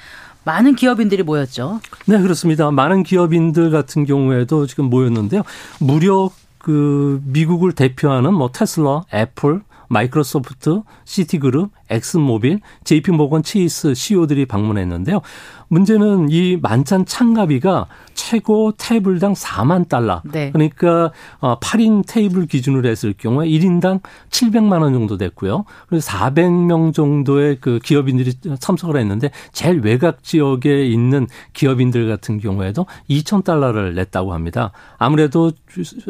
[0.46, 1.80] 많은 기업인들이 모였죠.
[2.06, 2.70] 네, 그렇습니다.
[2.72, 5.44] 많은 기업인들 같은 경우에도 지금 모였는데요.
[5.80, 15.22] 무려 그 미국을 대표하는 뭐 테슬라, 애플, 마이크로소프트, 시티그룹, 엑슨모빌, JP모건 체이스 CEO들이 방문했는데요.
[15.68, 20.22] 문제는 이 만찬 참가비가 최고 테이블당 4만 달러.
[20.24, 20.52] 네.
[20.52, 25.66] 그러니까 8인 어, 테이블 기준으로 했을 경우에 1인당 700만 원 정도 됐고요.
[25.88, 33.44] 그래서 400명 정도의 그 기업인들이 참석을 했는데 제일 외곽 지역에 있는 기업인들 같은 경우에도 2천
[33.44, 34.72] 달러를 냈다고 합니다.
[34.98, 35.52] 아무래도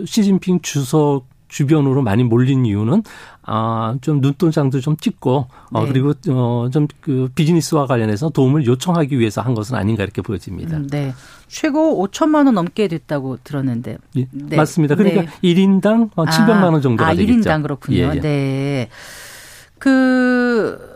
[0.06, 3.04] 시진핑 주석 주변으로 많이 몰린 이유는
[3.44, 5.80] 아, 좀 눈도장도 좀 찍고 어, 네.
[5.80, 10.78] 어 그리고 어 좀 그 비즈니스와 관련해서 도움을 요청하기 위해서 한 것은 아닌가 이렇게 보여집니다.
[10.78, 11.14] 음, 네.
[11.48, 13.98] 최고 5천만 원 넘게 됐다고 들었는데.
[14.18, 14.56] 예, 네.
[14.56, 14.96] 맞습니다.
[14.96, 15.28] 그러니까 네.
[15.44, 17.42] 1인당 700만 원 정도가 아, 되겠죠.
[17.50, 17.98] 1인당 그렇군요.
[17.98, 18.20] 예, 예.
[18.20, 18.90] 네.
[19.78, 20.93] 그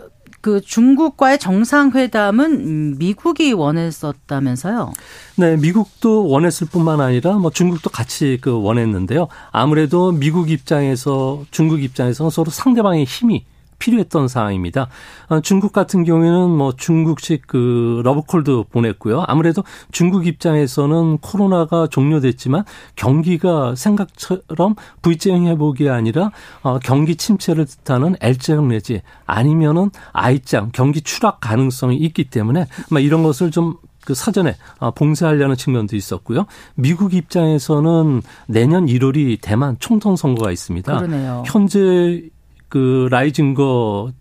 [0.47, 4.93] 그 중국과의 정상회담은 미국이 원했었다면서요?
[5.35, 9.27] 네, 미국도 원했을 뿐만 아니라 뭐 중국도 같이 그 원했는데요.
[9.51, 13.43] 아무래도 미국 입장에서 중국 입장에서 서로 상대방의 힘이
[13.79, 14.87] 필요했던 상황입니다.
[15.29, 19.23] 어, 중국 같은 경우에는 뭐 중국식 그 러브콜도 보냈고요.
[19.27, 22.63] 아무래도 중국 입장에서는 코로나가 종료됐지만
[22.95, 31.39] 경기가 생각처럼 V자형 회복이 아니라 어, 경기 침체를 뜻하는 L자형 내지 아니면은 I장 경기 추락
[31.39, 36.45] 가능성이 있기 때문에 막 이런 것을 좀그 사전에 어, 봉쇄하려는 측면도 있었고요.
[36.75, 40.97] 미국 입장에서는 내년 1월이 대만 총통 선거가 있습니다.
[40.97, 41.43] 그러네요.
[41.45, 42.29] 현재
[42.69, 44.11] 그 라이징거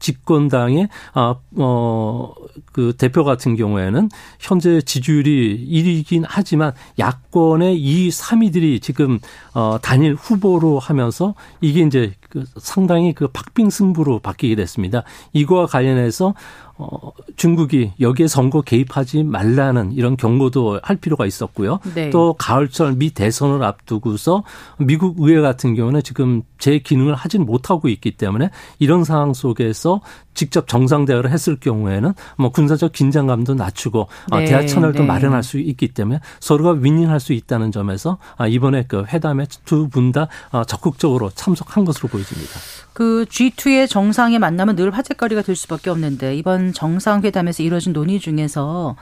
[0.00, 2.34] 집권당의 아, 어,
[2.72, 9.18] 그 대표 같은 경우에는 현재 지지율이 1위긴 하지만 야권의 2, 3위들이 지금
[9.52, 15.02] 어, 단일 후보로 하면서 이게 이제 그 상당히 그 박빙 승부로 바뀌게 됐습니다.
[15.32, 16.34] 이거와 관련해서
[16.76, 21.78] 어, 중국이 여기에 선거 개입하지 말라는 이런 경고도 할 필요가 있었고요.
[21.94, 22.10] 네.
[22.10, 24.42] 또 가을철 미 대선을 앞두고서
[24.78, 30.00] 미국 의회 같은 경우는 지금 제 기능을 하진 못하고 있기 때문에 이런 상황 속에서
[30.34, 34.46] 직접 정상 대화를 했을 경우에는 뭐 군사적 긴장감도 낮추고 어, 네.
[34.46, 35.06] 대화 채널도 네.
[35.06, 40.28] 마련할 수 있기 때문에 서로가 윈윈할 수 있다는 점에서 아, 이번에 그 회담에 두 분다
[40.50, 42.52] 어, 적극적으로 참석한 것으로 보여집니다.
[42.92, 48.96] 그 G2의 정상의 만남은 늘 화제거리가 될 수밖에 없는데 이번 정상회담에서 이뤄진 논의 중에서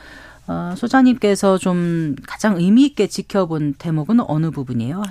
[0.48, 5.02] 어, 소장님께서 좀 가장 의미 있게 지켜본 대목은 어느 부분이에요?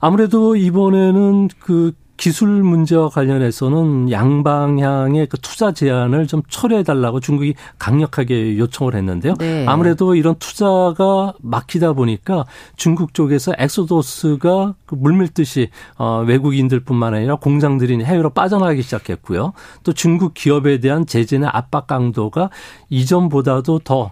[0.00, 8.58] 아무래도 이번에는 그 기술 문제와 관련해서는 양방향의 그 투자 제한을 좀 철회해 달라고 중국이 강력하게
[8.58, 9.34] 요청을 했는데요.
[9.38, 9.66] 네.
[9.66, 12.44] 아무래도 이런 투자가 막히다 보니까
[12.76, 19.52] 중국 쪽에서 엑소도스가 그 물밀듯이 어 외국인들뿐만 아니라 공장들이 해외로 빠져나가기 시작했고요.
[19.82, 22.50] 또 중국 기업에 대한 제재나 압박 강도가
[22.90, 24.10] 이전보다도 더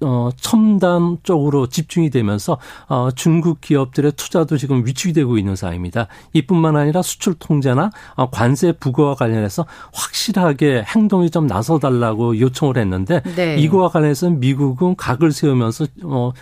[0.00, 2.58] 어, 첨단 쪽으로 집중이 되면서
[2.88, 6.06] 어, 중국 기업들의 투자도 지금 위축이 되고 있는 상황입니다.
[6.32, 13.56] 이뿐만 아니라 수출 통제나 어, 관세 부과와 관련해서 확실하게 행동이 좀 나서달라고 요청을 했는데 네.
[13.56, 16.32] 이거와 관련해서 미국은 각을 세우면서 어,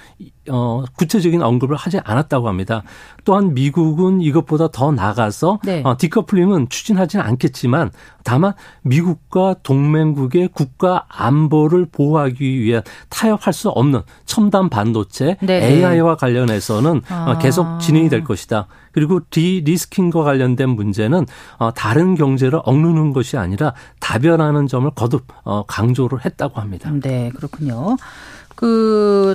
[0.49, 2.83] 어, 구체적인 언급을 하지 않았다고 합니다.
[3.25, 5.83] 또한 미국은 이것보다 더 나가서 네.
[5.85, 7.91] 어, 디커플링은 추진하지는 않겠지만
[8.25, 15.65] 다만 미국과 동맹국의 국가 안보를 보호하기 위해 타협할 수 없는 첨단 반도체 네.
[15.65, 17.39] AI와 관련해서는 어, 아.
[17.39, 18.67] 계속 진행이 될 것이다.
[18.93, 21.27] 그리고 디리스킹과 관련된 문제는
[21.59, 26.91] 어, 다른 경제를 억누는 것이 아니라 다변하는 점을 거듭 어, 강조를 했다고 합니다.
[27.03, 27.97] 네, 그렇군요.
[28.55, 29.35] 그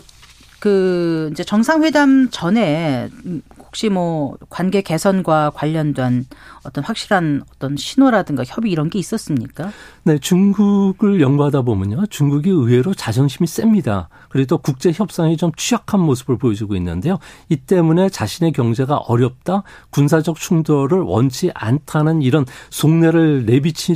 [0.61, 3.09] 그 이제 정상회담 전에
[3.57, 6.27] 혹시 뭐 관계 개선과 관련된
[6.63, 9.71] 어떤 확실한 어떤 신호라든가 협의 이런 게 있었습니까?
[10.03, 12.05] 네, 중국을 연구하다 보면요.
[12.07, 14.09] 중국이 의외로 자존심이 셉니다.
[14.47, 17.19] 또 국제 협상이 좀 취약한 모습을 보여주고 있는데요.
[17.49, 23.95] 이 때문에 자신의 경제가 어렵다, 군사적 충돌을 원치 않다는 이런 속내를 내비칠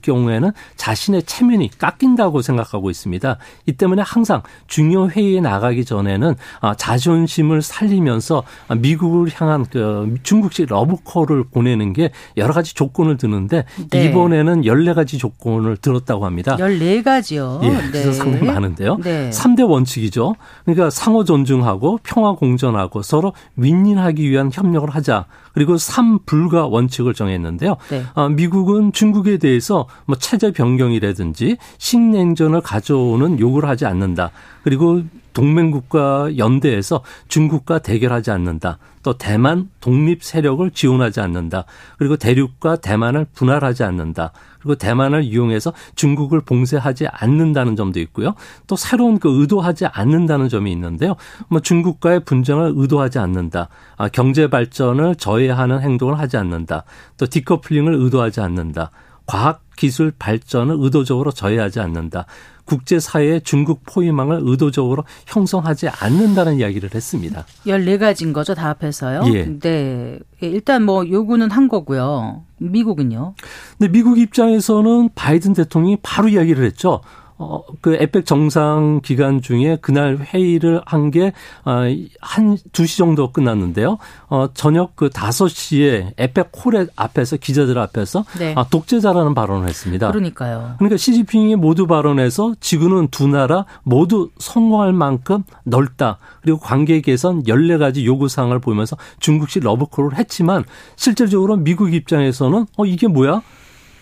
[0.00, 3.38] 경우에는 자신의 체면이 깎인다고 생각하고 있습니다.
[3.66, 8.42] 이 때문에 항상 중요 회의에 나가기 전에는 아, 자존심을 살리면서
[8.78, 12.01] 미국을 향한 그 중국식 러브콜을 보내는 게
[12.36, 14.04] 여러 가지 조건을 드는데 네.
[14.04, 16.56] 이번에는 14가지 조건을 들었다고 합니다.
[16.56, 17.62] 14가지요.
[17.64, 18.12] 예, 그래서 네.
[18.12, 18.98] 상당히 많은데요.
[19.02, 19.30] 네.
[19.30, 20.34] 3대 원칙이죠.
[20.64, 25.26] 그러니까 상호 존중하고 평화 공존하고 서로 윈윈하기 위한 협력을 하자.
[25.54, 27.76] 그리고 3불가 원칙을 정했는데요.
[27.90, 28.04] 네.
[28.14, 34.30] 아, 미국은 중국에 대해서 뭐 체제 변경이라든지 신냉전을 가져오는 요구를 하지 않는다.
[34.64, 38.78] 그리고 동맹국가 연대에서 중국과 대결하지 않는다.
[39.02, 41.64] 또 대만 독립 세력을 지원하지 않는다.
[41.98, 44.32] 그리고 대륙과 대만을 분할하지 않는다.
[44.60, 48.34] 그리고 대만을 이용해서 중국을 봉쇄하지 않는다는 점도 있고요.
[48.68, 51.16] 또 새로운 그 의도하지 않는다는 점이 있는데요.
[51.48, 53.68] 뭐 중국과의 분쟁을 의도하지 않는다.
[53.96, 56.84] 아, 경제 발전을 저해하는 행동을 하지 않는다.
[57.16, 58.90] 또 디커플링을 의도하지 않는다.
[59.26, 62.26] 과학 기술 발전을 의도적으로 저해하지 않는다.
[62.64, 67.44] 국제사회의 중국 포위망을 의도적으로 형성하지 않는다는 이야기를 했습니다.
[67.66, 69.22] 14가지인 거죠, 다 합해서요?
[69.34, 69.44] 예.
[69.44, 70.18] 네.
[70.42, 72.44] 예, 일단 뭐 요구는 한 거고요.
[72.58, 73.34] 미국은요?
[73.78, 77.00] 네, 미국 입장에서는 바이든 대통령이 바로 이야기를 했죠.
[77.42, 81.32] 어, 그 APEC 정상 기간 중에 그날 회의를 한 게,
[81.64, 81.82] 어,
[82.20, 83.98] 한 2시 정도 끝났는데요.
[84.28, 88.54] 어, 저녁 그 5시에 APEC 홀의 앞에서 기자들 앞에서 네.
[88.56, 90.10] 아, 독재자라는 발언을 했습니다.
[90.10, 90.76] 그러니까요.
[90.78, 96.18] 그러니까 시진핑이 모두 발언에서 지구는 두 나라 모두 성공할 만큼 넓다.
[96.42, 100.64] 그리고 관계 개선 14가지 요구사항을 보면서 중국식 러브콜을 했지만
[100.96, 103.42] 실질적으로 미국 입장에서는 어, 이게 뭐야?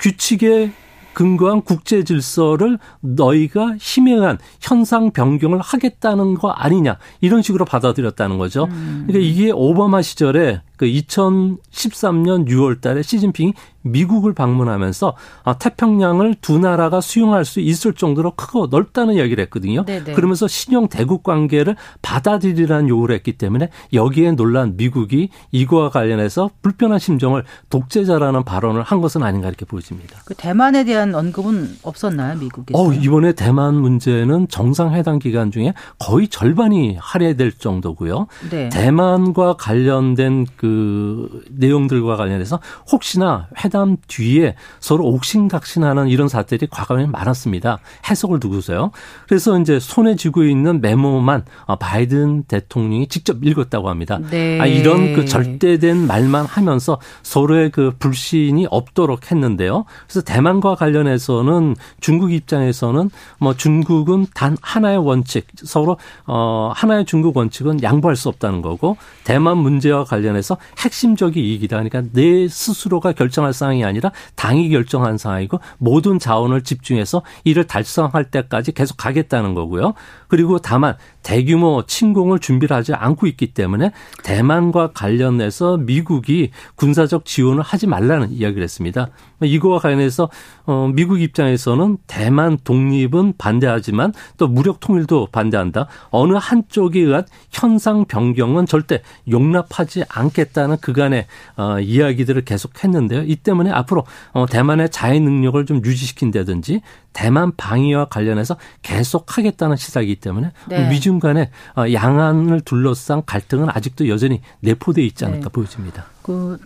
[0.00, 0.72] 규칙에
[1.12, 8.64] 근거한 국제 질서를 너희가 심행한 현상 변경을 하겠다는 거 아니냐 이런 식으로 받아들였다는 거죠.
[8.64, 9.04] 음.
[9.06, 15.14] 그러니까 이게 오바마 시절에 그 2013년 6월 달에 시진핑이 미국을 방문하면서
[15.44, 19.84] 아, 태평양을 두 나라가 수용할 수 있을 정도로 크고 넓다는 이야기를 했거든요.
[19.84, 20.14] 네네.
[20.14, 27.44] 그러면서 신형 대국 관계를 받아들이라는 요구를 했기 때문에 여기에 놀란 미국이 이거와 관련해서 불편한 심정을
[27.68, 30.20] 독재자라는 발언을 한 것은 아닌가 이렇게 보여집니다.
[30.24, 32.82] 그 대만에 대한 언급은 없었나요, 미국에서?
[32.82, 38.26] 어, 이번에 대만 문제는 정상회담 기간 중에 거의 절반이 할애될 정도고요.
[38.50, 38.68] 네.
[38.70, 42.61] 대만과 관련된 그그 내용들과 관련해서
[42.92, 47.80] 혹시나 회담 뒤에 서로 옥신각신하는 이런 사태들이 과거에 많았습니다.
[48.09, 48.92] 해석을 두고서요.
[49.26, 54.20] 그래서 이제 손에 쥐고 있는 메모만 어, 바이든 대통령이 직접 읽었다고 합니다.
[54.30, 54.61] 네.
[54.61, 59.85] 아, 이런 그 절대된 말만 하면서 서로의 그 불신이 없도록 했는데요.
[60.06, 67.83] 그래서 대만과 관련해서는 중국 입장에서는 뭐 중국은 단 하나의 원칙 서로 어 하나의 중국 원칙은
[67.83, 71.76] 양보할 수 없다는 거고 대만 문제와 관련해서 핵심적인 이익이다.
[71.76, 78.72] 그러니까 내 스스로가 결정할 상황이 아니라 당이 결정한 상황이고 모든 자원을 집중해서 이를 달성할 때까지
[78.72, 79.94] 계속 가겠다는 거고요.
[80.28, 83.92] 그리고 다만 대규모 침공을 준비를 하지 않고 있기 때문에
[84.22, 89.08] 대만과 관련해서 미국이 군사적 지원을 하지 말라는 이야기를 했습니다.
[89.42, 90.30] 이거와 관련해서
[90.70, 95.88] 어 미국 입장에서는 대만 독립은 반대하지만 또 무력 통일도 반대한다.
[96.11, 103.22] 어느 한쪽에 의한 현상 변경은 절대 용납하지 않겠다는 그간의 어 이야기들을 계속 했는데요.
[103.22, 110.16] 이 때문에 앞으로 어 대만의 자해 능력을 좀 유지시킨다든지 대만 방위와 관련해서 계속 하겠다는 시사이기
[110.16, 110.88] 때문에 네.
[110.88, 115.50] 미중 간의 어, 양안을 둘러싼 갈등은 아직도 여전히 내포돼 있지 않을까 네.
[115.50, 116.04] 보여집니다.
[116.22, 116.59] 그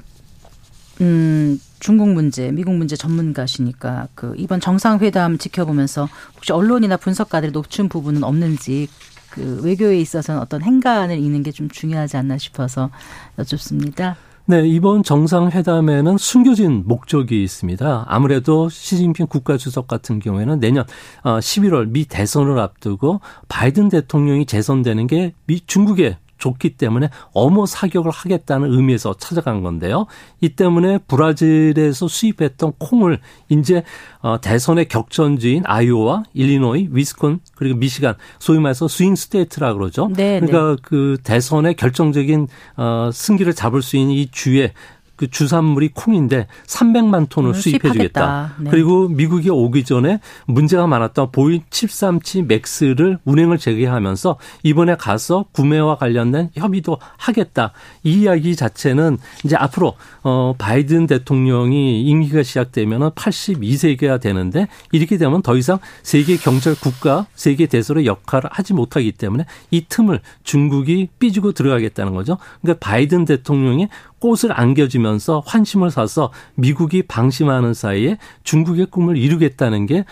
[1.00, 8.24] 음, 중국 문제, 미국 문제 전문가시니까 그 이번 정상회담 지켜보면서 혹시 언론이나 분석가들이 놓친 부분은
[8.24, 8.88] 없는지
[9.30, 12.90] 그 외교에 있어서는 어떤 행간을 읽는 게 좀 중요하지 않나 싶어서
[13.38, 14.16] 여쭙습니다.
[14.46, 18.04] 네, 이번 정상회담에는 숨겨진 목적이 있습니다.
[18.06, 20.84] 아무래도 시진핑 국가주석 같은 경우에는 내년
[21.22, 28.10] 11월 어, 미 대선을 앞두고 바이든 대통령이 재선되는 게 미 중국에 좋기 때문에 엄호 사격을
[28.10, 30.06] 하겠다는 의미에서 찾아간 건데요.
[30.40, 33.82] 이 때문에 브라질에서 수입했던 콩을 이제
[34.20, 40.08] 어, 대선의 격전지인 아이오와 일리노이, 위스콘신 그리고 미시간 소위 말해서 swing state라 그러죠.
[40.14, 40.82] 네, 그러니까 네.
[40.82, 44.72] 그 대선의 결정적인 어 승기를 잡을 수 있는 이 주에
[45.16, 48.54] 그 주산물이 콩인데 300만 톤을 음, 수입해 주겠다.
[48.58, 48.70] 네.
[48.70, 56.50] 그리고 미국이 오기 전에 문제가 많았던 보잉 737 맥스를 운행을 재개하면서 이번에 가서 구매와 관련된
[56.54, 57.72] 협의도 하겠다.
[58.02, 65.56] 이 이야기 자체는 이제 앞으로 어 바이든 대통령이 임기가 시작되면은 82세가 되는데 이렇게 되면 더
[65.56, 72.14] 이상 세계 경제 국가, 세계 대설의 역할을 하지 못하기 때문에 이 틈을 중국이 비집고 들어가겠다는
[72.14, 72.38] 거죠.
[72.62, 73.88] 그러니까 바이든 대통령이
[74.24, 80.06] 꽃을 안겨주면서 환심을 사서 미국이 방심하는 사이에 중국의 꿈을 이루겠다는 게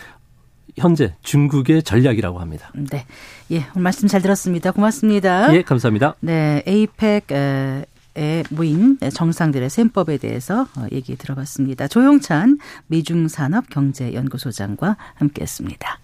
[0.77, 2.71] 현재 중국의 전략이라고 합니다.
[2.75, 3.07] 네.
[3.51, 4.73] 예, 오늘 말씀 잘 들었습니다.
[4.73, 5.55] 고맙습니다.
[5.55, 6.17] 예, 감사합니다.
[6.21, 7.33] 네, 에이펙
[8.15, 11.89] 에 모인 정상들의 셈법에 대해서 어, 얘기 들어봤습니다.
[11.89, 15.99] 조용찬 미중산업경제연구소장과 함께했습니다.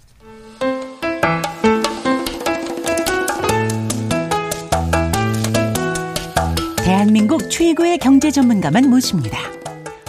[6.89, 9.39] 대한민국 최고의 경제 전문가만 모십니다.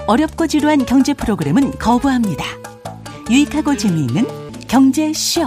[0.08, 2.46] 어렵고 지루한 경제 프로그램은 거부합니다.
[3.30, 4.26] 유익하고 재미있는
[4.70, 5.42] 경제쇼.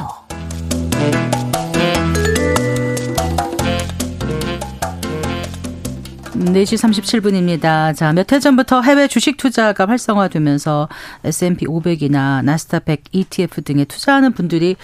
[6.32, 7.94] 4시 37분입니다.
[7.94, 10.88] 자, 몇 해 전부터 해외 주식 투자가 활성화되면서
[11.24, 14.76] S&P 500이나 나스닥 100 ETF 등에 투자하는 분들이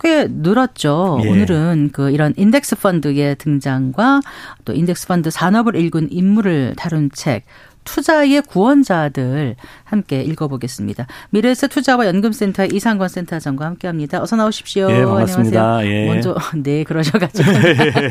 [0.00, 1.20] 꽤 늘었죠.
[1.22, 1.28] 예.
[1.28, 4.20] 오늘은 그 이런 인덱스 펀드의 등장과
[4.64, 7.44] 또 인덱스 펀드 산업을 읽은 인물을 다룬 책
[7.88, 11.06] 투자의 구원자들 함께 읽어보겠습니다.
[11.30, 14.22] 미래에셋 투자와 연금센터 이상권 센터장과 함께합니다.
[14.22, 14.90] 어서 나오십시오.
[14.90, 15.86] 예, 반갑습니다.
[15.86, 16.06] 예.
[16.06, 17.50] 먼저 네 그러셔가지고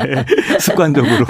[0.59, 1.25] 습관적으로.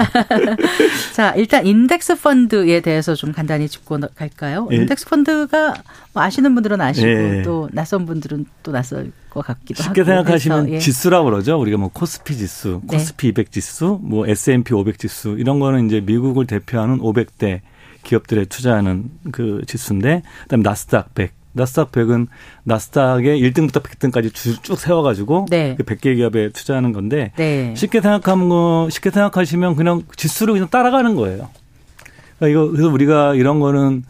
[1.14, 4.66] 자 일단 인덱스 펀드에 대해서 좀 간단히 짚고 갈까요?
[4.72, 4.76] 예.
[4.76, 5.74] 인덱스 펀드가
[6.14, 7.42] 뭐 아시는 분들은 아시고 예.
[7.42, 9.94] 또 낯선 분들은 또 낯설 것 같기도 쉽게 하고.
[9.94, 10.78] 쉽게 생각하시면 예.
[10.78, 11.60] 지수라고 그러죠.
[11.60, 12.96] 우리가 뭐 코스피 지수, 네.
[12.96, 17.60] 코스피 200 지수, 뭐 S&P 500 지수 이런 거는 이제 미국을 대표하는 500대
[18.08, 22.28] 기업들에 투자하는 그 지수인데 그다음에 나스닥 100 나스닥 100은
[22.64, 25.74] 나스닥의 1등부터 100등까지 쭉 세워가지고 네.
[25.76, 27.74] 그 100개 기업에 투자하는 건데 네.
[27.76, 31.48] 쉽게 생각하면 거 쉽게 생각하시면 그냥 지수를 그냥 따라가는 거예요.
[32.38, 34.04] 그러니까 이거 그래서 우리가 이런 거는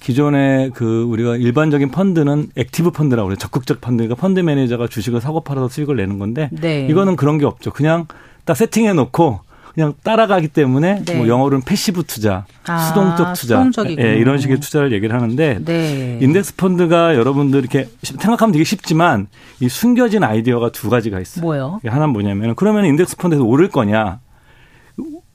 [0.00, 3.38] 기존에 그 우리가 일반적인 펀드는 active 펀드라고 그래요.
[3.38, 4.02] 적극적 펀드.
[4.02, 6.86] 그러니까 펀드 매니저가 주식을 사고 팔아서 수익을 내는 건데 네.
[6.88, 7.70] 이거는 그런 게 없죠.
[7.70, 8.06] 그냥
[8.44, 9.40] 딱 세팅해 놓고
[9.74, 11.14] 그냥 따라가기 때문에 네.
[11.14, 13.66] 뭐 영어로는 passive 투자, 아, 수동적 투자,
[13.98, 16.18] 예, 이런 식의 투자를 얘기를 하는데 네.
[16.20, 19.28] 인덱스 펀드가 여러분들 이렇게 생각하면 되게 쉽지만
[19.60, 21.42] 이 숨겨진 아이디어가 두 가지가 있어요.
[21.42, 21.80] 뭐요?
[21.84, 24.20] 하나는 뭐냐면 그러면 인덱스 펀드에서 오를 거냐?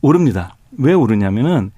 [0.01, 0.55] 오릅니다.
[0.77, 1.71] 왜 오르냐면은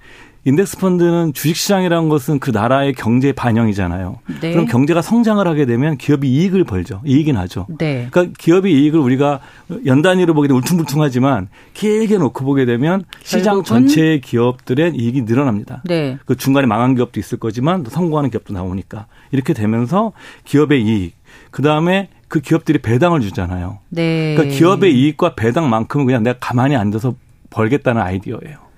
[0.44, 4.20] 인덱스 펀드는 주식시장이라는 것은 그 나라의 경제 반영이잖아요.
[4.40, 4.52] 네.
[4.52, 7.02] 그럼 경제가 성장을 하게 되면 기업이 이익을 벌죠.
[7.04, 7.66] 이익이 나죠.
[7.78, 8.08] 네.
[8.10, 9.40] 그러니까 기업의 이익을 우리가
[9.84, 15.82] 연 단위로 보게 되면 울퉁불퉁하지만 길게 놓고 보게 되면 시장 전체의 기업들의 이익이 늘어납니다.
[15.84, 16.18] 네.
[16.24, 20.12] 그 중간에 망한 기업도 있을 거지만 성공하는 기업도 나오니까 이렇게 되면서
[20.44, 21.14] 기업의 이익,
[21.50, 23.78] 그 다음에 그 기업들이 배당을 주잖아요.
[23.90, 24.34] 네.
[24.34, 27.14] 그러니까 기업의 이익과 배당만큼은 그냥 내가 가만히 앉아서
[27.50, 28.69] 벌겠다는 아이디어예요.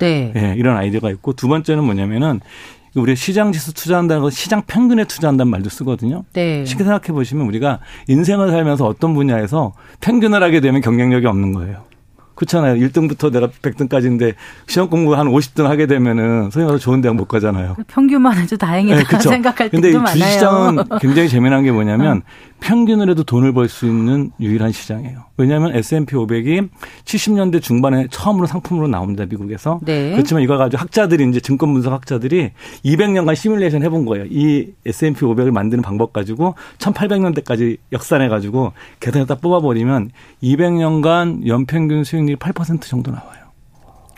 [0.00, 0.32] 네.
[0.34, 0.54] 네.
[0.56, 2.40] 이런 아이디어가 있고 두 번째는 뭐냐면은
[2.94, 6.24] 우리가 시장 지수 투자한다는 건 시장 평균에 투자한다는 말도 쓰거든요.
[6.32, 6.64] 네.
[6.64, 11.84] 쉽게 생각해 보시면 우리가 인생을 살면서 어떤 분야에서 평균을 하게 되면 경쟁력이 없는 거예요.
[12.38, 12.76] 그렇잖아요.
[12.86, 14.34] 1등부터 내가 100등까지인데
[14.68, 17.74] 시험 공부 한 50등 하게 되면은 소위 말해서 좋은 대학 못 가잖아요.
[17.88, 19.28] 평균만 해도 다행이다 네, 그렇죠.
[19.28, 20.04] 생각할 때도 많아요.
[20.04, 22.22] 근데 주식시장은 굉장히 재미난 게 뭐냐면
[22.60, 25.24] 평균을 해도 돈을 벌 수 있는 유일한 시장이에요.
[25.36, 26.68] 왜냐하면 S&P 500이
[27.04, 29.24] 70년대 중반에 처음으로 상품으로 나옵니다.
[29.28, 29.78] 미국에서.
[29.84, 30.12] 네.
[30.12, 32.50] 그렇지만 이걸 가지고 학자들이 이제 증권 분석 학자들이
[32.84, 34.24] 200년간 시뮬레이션 해본 거예요.
[34.30, 40.10] 이 S&P 500을 만드는 방법 가지고 1800년대까지 역산해 가지고 계산에다 뽑아버리면
[40.42, 43.48] 200년간 연평균 수익 률이 8% 정도 나와요.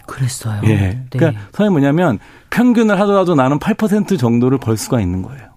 [0.06, 0.60] 그랬어요.
[0.64, 0.76] 예.
[0.76, 1.04] 네.
[1.10, 2.18] 그러니까 선생님 뭐냐면
[2.50, 5.50] 평균을 하더라도 나는 8% 정도를 벌 수가 있는 거예요.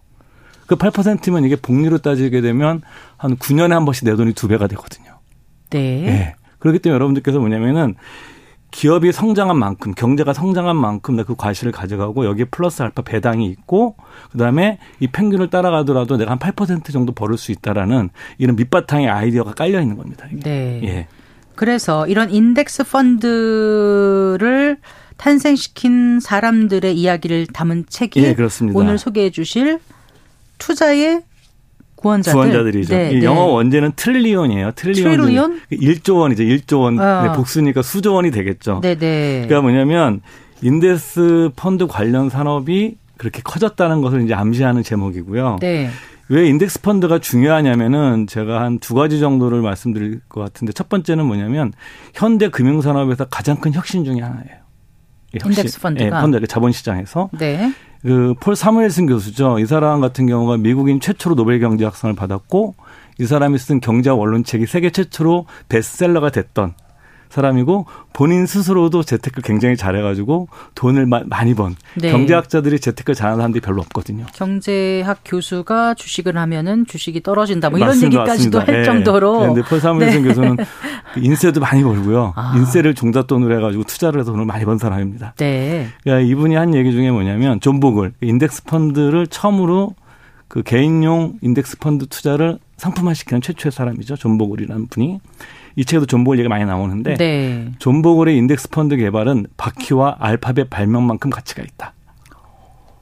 [0.67, 2.81] 그 8%면 이게 복리로 따지게 되면
[3.17, 5.19] 한 9년에 한 번씩 내 돈이 두 배가 되거든요.
[5.71, 6.01] 네.
[6.01, 6.35] 네.
[6.59, 7.95] 그렇기 때문에 여러분들께서 뭐냐면은
[8.71, 13.95] 기업이 성장한 만큼 경제가 성장한 만큼 그 과실을 가져가고 여기에 플러스 알파 배당이 있고
[14.31, 19.79] 그다음에 이 평균을 따라가더라도 내가 한 8% 정도 벌을 수 있다라는 이런 밑바탕의 아이디어가 깔려
[19.79, 20.25] 있는 겁니다.
[20.31, 20.41] 이게.
[20.41, 20.81] 네.
[20.83, 21.07] 예.
[21.55, 24.77] 그래서 이런 인덱스 펀드를
[25.17, 28.35] 탄생시킨 사람들의 이야기를 담은 책이 예,
[28.73, 29.79] 오늘 소개해 주실
[30.57, 31.21] 투자의
[31.95, 32.33] 구원자들.
[32.33, 32.93] 구원자들이죠.
[32.93, 33.23] 네, 네.
[33.23, 34.71] 영어 원제는 trillion이에요.
[34.75, 35.21] Trillion.
[35.21, 35.61] Trillion?
[35.71, 36.43] 1조 원이죠.
[36.43, 36.99] 1조 원.
[36.99, 37.23] 어.
[37.23, 38.81] 네, 복수니까 수조 원이 되겠죠.
[38.81, 39.45] 네, 네.
[39.47, 40.21] 그러니까 뭐냐면
[40.61, 45.57] 인덱스 펀드 관련 산업이 그렇게 커졌다는 것을 이제 암시하는 제목이고요.
[45.61, 45.89] 네.
[46.33, 51.71] 왜 인덱스 펀드가 중요하냐면은 제가 한 두 가지 정도를 말씀드릴 것 같은데 첫 번째는 뭐냐면
[52.15, 54.63] 현대 금융 산업에서 가장 큰 혁신 중의 하나예요.
[55.33, 57.71] 인덱스 펀드가 네, 펀드 자본시장에서 네.
[58.01, 59.59] 그 폴 사무엘슨 교수죠.
[59.59, 62.73] 이 사람 같은 경우가 미국인 최초로 노벨 경제학상을 받았고
[63.19, 66.73] 이 사람이 쓴 경제학 원론책이 세계 최초로 베스트셀러가 됐던
[67.33, 72.11] 사람이고 본인 스스로도 재테크 굉장히 잘해가지고 돈을 많이 번 네.
[72.11, 74.25] 경제학자들이 재테크 잘하는 사람들이 별로 없거든요.
[74.33, 78.71] 경제학 교수가 주식을 하면은 주식이 떨어진다 뭐 이런 맞습니다, 얘기까지도 맞습니다.
[78.71, 78.85] 할 네.
[78.85, 79.39] 정도로.
[79.39, 80.27] 그런데 네, 폴 사무엘슨 네.
[80.27, 80.57] 교수는
[81.17, 82.33] 인세도 많이 벌고요.
[82.35, 82.53] 아.
[82.55, 85.33] 인세를 종잣돈으로 해가지고 투자를 해서 돈을 많이 번 사람입니다.
[85.37, 85.87] 네.
[86.03, 89.95] 그러니까 이분이 한 얘기 중에 뭐냐면 존 보글 인덱스 펀드를 처음으로
[90.47, 94.17] 그 개인용 인덱스 펀드 투자를 상품화시키는 최초의 사람이죠.
[94.17, 95.19] 존 보글이라는 분이.
[95.75, 97.71] 이 책에도 존보글 얘기가 많이 나오는데 네.
[97.79, 101.93] 존보글의 인덱스 펀드 개발은 바퀴와 알파벳 발명만큼 가치가 있다.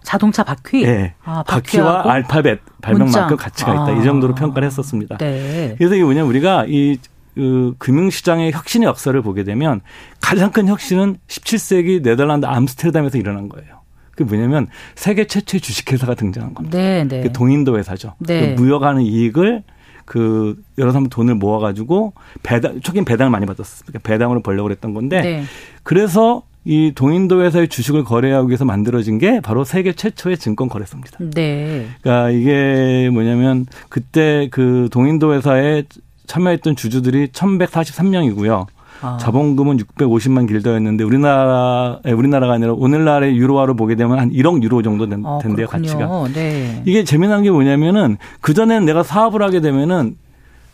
[0.04, 0.84] 자동차 바퀴?
[0.84, 1.14] 네.
[1.24, 3.88] 아, 바퀴와 알파벳 발명만큼 가치가 있다.
[3.88, 3.92] 아.
[3.92, 5.18] 이 정도로 평가를 했었습니다.
[5.18, 5.76] 네.
[5.78, 6.98] 그래서 이게 뭐냐 우리가 이
[7.36, 9.82] 그 금융시장의 혁신의 역사를 보게 되면
[10.20, 13.82] 가장 큰 혁신은 17세기 네덜란드 암스테르담에서 일어난 거예요.
[14.12, 16.78] 그게 뭐냐면 세계 최초의 주식회사가 등장한 겁니다.
[16.78, 17.22] 네, 네.
[17.22, 18.16] 그 동인도 회사죠.
[18.20, 18.56] 네.
[18.56, 19.64] 그 무역하는 이익을
[20.12, 22.12] 그 여러 사람 돈을 모아가지고
[22.44, 25.44] 배당 초기엔 배당을 많이 받았었으니까 배당으로 벌려고 그랬던 건데 네.
[25.84, 31.18] 그래서 이 동인도 회사의 주식을 거래하기 위해서 만들어진 게 바로 세계 최초의 증권 거래소입니다.
[31.34, 31.88] 네.
[32.02, 35.84] 그러니까 이게 뭐냐면 그때 그 동인도 회사에
[36.28, 38.66] 참여했던 주주들이 1143명이고요.
[39.02, 39.18] 아.
[39.20, 45.26] 자본금은 650만 길더였는데 우리나라 우리나라가 아니라 오늘날의 유로화로 보게 되면 한 1억 유로 정도 된,
[45.26, 46.28] 아, 된대요 가치가.
[46.34, 46.82] 네.
[46.86, 50.18] 이게 재미난 게 뭐냐면은 그 전에는 내가 사업을 하게 되면은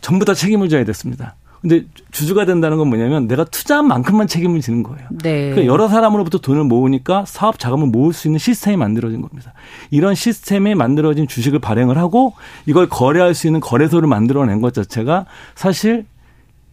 [0.00, 1.36] 전부 다 책임을 져야 됐습니다.
[1.60, 5.08] 근데 주주가 된다는 건 뭐냐면 내가 투자한 만큼만 책임을 지는 거예요.
[5.10, 5.50] 네.
[5.50, 9.52] 그러니까 여러 사람으로부터 돈을 모으니까 사업 자금을 모을 수 있는 시스템이 만들어진 겁니다.
[9.90, 12.34] 이런 시스템이 만들어진 주식을 발행을 하고
[12.66, 15.26] 이걸 거래할 수 있는 거래소를 만들어낸 것 자체가
[15.56, 16.06] 사실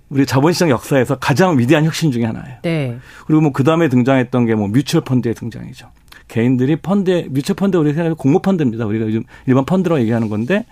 [0.09, 2.57] 우리 자본시장 역사에서 가장 위대한 혁신 중의 하나예요.
[2.61, 2.97] 네.
[3.25, 5.87] 그리고 뭐 그 다음에 등장했던 게 뭐 뮤추얼 펀드의 등장이죠.
[6.27, 8.85] 개인들이 펀드에 뮤추얼 펀드 우리 생각에 공모 펀드입니다.
[8.85, 10.65] 우리가 요즘 일반 펀드라고 얘기하는 건데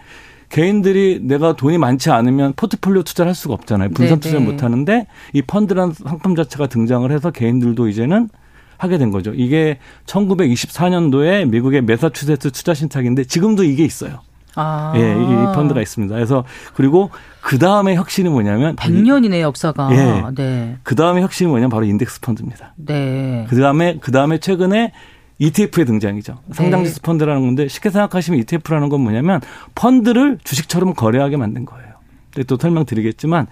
[0.49, 3.89] 개인들이 내가 돈이 많지 않으면 포트폴리오 투자를 할 수가 없잖아요.
[3.89, 8.29] 분산 투자를 못 하는데 이 펀드라는 상품 자체가 등장을 해서 개인들도 이제는
[8.77, 9.31] 하게 된 거죠.
[9.33, 14.19] 이게 1924년도에 미국의 메사추세츠 투자 신탁인데 지금도 이게 있어요.
[14.55, 14.93] 아.
[14.95, 16.13] 예, 이 펀드가 있습니다.
[16.13, 16.43] 그래서
[16.75, 17.09] 그리고
[17.43, 19.89] 그 다음에 혁신이 뭐냐면 100년이네 역사가.
[19.91, 20.23] 예.
[20.35, 20.77] 네.
[20.83, 22.73] 그 다음에 혁신이 뭐냐면 바로 인덱스 펀드입니다.
[22.77, 23.45] 네.
[23.49, 24.93] 그 다음에 그 다음에 최근에
[25.39, 26.39] ETF의 등장이죠.
[26.53, 27.01] 상장지수 네.
[27.01, 29.41] 펀드라는 건데 쉽게 생각하시면 ETF라는 건 뭐냐면
[29.75, 31.93] 펀드를 주식처럼 거래하게 만든 거예요.
[32.33, 33.47] 근데 또 설명드리겠지만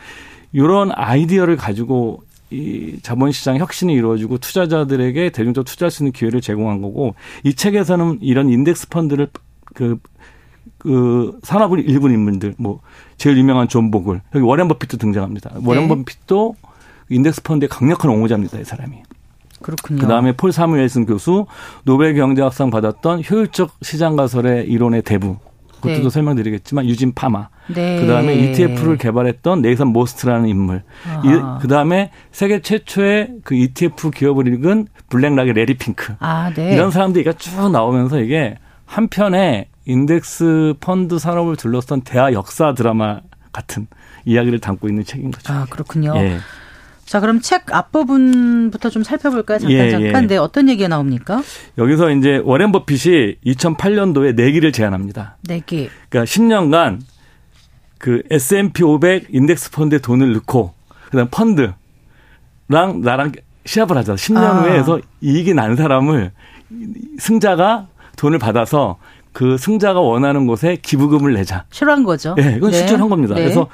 [0.54, 7.16] 이런 아이디어를 가지고 이 자본시장 혁신이 이루어지고 투자자들에게 대중적 투자할 수 있는 기회를 제공한 거고
[7.44, 9.28] 이 책에서는 이런 인덱스 펀드를
[9.74, 10.00] 그,
[10.82, 12.80] 그 산업 일부 인물들 뭐
[13.16, 15.52] 제일 유명한 존 보글 여기 워렌 버핏도 등장합니다.
[15.64, 15.90] 워렌 네.
[15.90, 16.56] 버핏도
[17.10, 18.58] 인덱스 펀드의 강력한 옹호자입니다.
[18.60, 19.04] 이 사람이.
[19.62, 20.02] 그렇군요.
[20.02, 21.46] 그다음에 폴 사무엘슨 교수
[21.84, 25.38] 노벨 경제학상 받았던 효율적 시장 가설의 이론의 대부.
[25.82, 26.10] 그것도 네.
[26.10, 27.50] 설명드리겠지만 유진 파마.
[27.68, 28.00] 네.
[28.02, 30.82] 그다음에 ETF를 개발했던 네이선 모스트라는 인물.
[31.24, 36.16] 이, 그다음에 세계 최초의 그 ETF 기업을 일군 블랙락의 래리 핑크.
[36.20, 36.74] 아, 네.
[36.74, 43.22] 이런 사람들이 쭉 나오면서 이게 한 편의 인덱스 펀드 산업을 둘러싼 대하 역사 드라마
[43.52, 43.88] 같은
[44.26, 45.52] 이야기를 담고 있는 책인 거죠.
[45.54, 46.14] 아, 그렇군요.
[46.18, 46.38] 예.
[47.06, 49.60] 자, 그럼 책 앞부분부터 좀 살펴볼까요?
[49.60, 50.24] 잠깐, 예, 잠깐.
[50.24, 50.28] 예.
[50.28, 51.42] 네, 어떤 얘기가 나옵니까?
[51.78, 55.36] 여기서 이제 워렌 버핏이 2008년도에 내기를 제안합니다.
[55.42, 55.90] 내기.
[56.10, 57.02] 그러니까 10년간
[57.98, 60.74] 그 S&P 500 인덱스 펀드에 돈을 넣고,
[61.10, 63.34] 그 다음 펀드랑 나랑
[63.66, 64.16] 시합을 하자.
[64.16, 64.62] 10년 아.
[64.62, 66.32] 후에 해서 이익이 난 사람을
[67.20, 68.98] 승자가 돈을 받아서
[69.34, 71.66] 그 승자가 원하는 곳에 기부금을 내자.
[71.70, 72.36] 실한 거죠.
[72.36, 72.78] 네, 이건 네.
[72.78, 73.36] 실제로 한 겁니다.
[73.36, 73.42] 네.
[73.42, 73.68] 그래서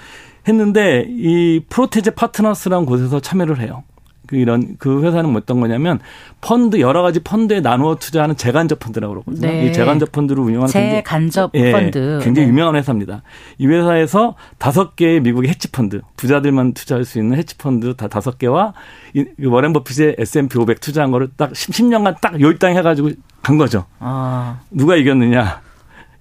[0.47, 3.83] 했는데 이 프로테제 파트너스라는 곳에서 참여를 해요.
[4.27, 5.99] 그 이런 그 회사는 뭐 어떤 거냐면
[6.41, 9.47] 펀드 여러 가지 펀드에 나누어 투자하는 재간접 펀드라고 그러거든요.
[9.47, 9.65] 네.
[9.65, 12.51] 이 재간접 펀드를 운영하는 재간접 굉장히, 펀드 예, 굉장히 네.
[12.51, 13.23] 유명한 회사입니다.
[13.57, 18.37] 이 회사에서 다섯 개의 미국의 헤지 펀드 부자들만 투자할 수 있는 헤지 펀드 다 다섯
[18.37, 18.73] 개와
[19.13, 23.11] 이 워렌 버핏의 S&P 500 투자한 거를 딱 10년간 딱 요일당 해가지고
[23.47, 23.85] 간 거죠.
[23.99, 24.59] 아.
[24.71, 25.61] 누가 이겼느냐?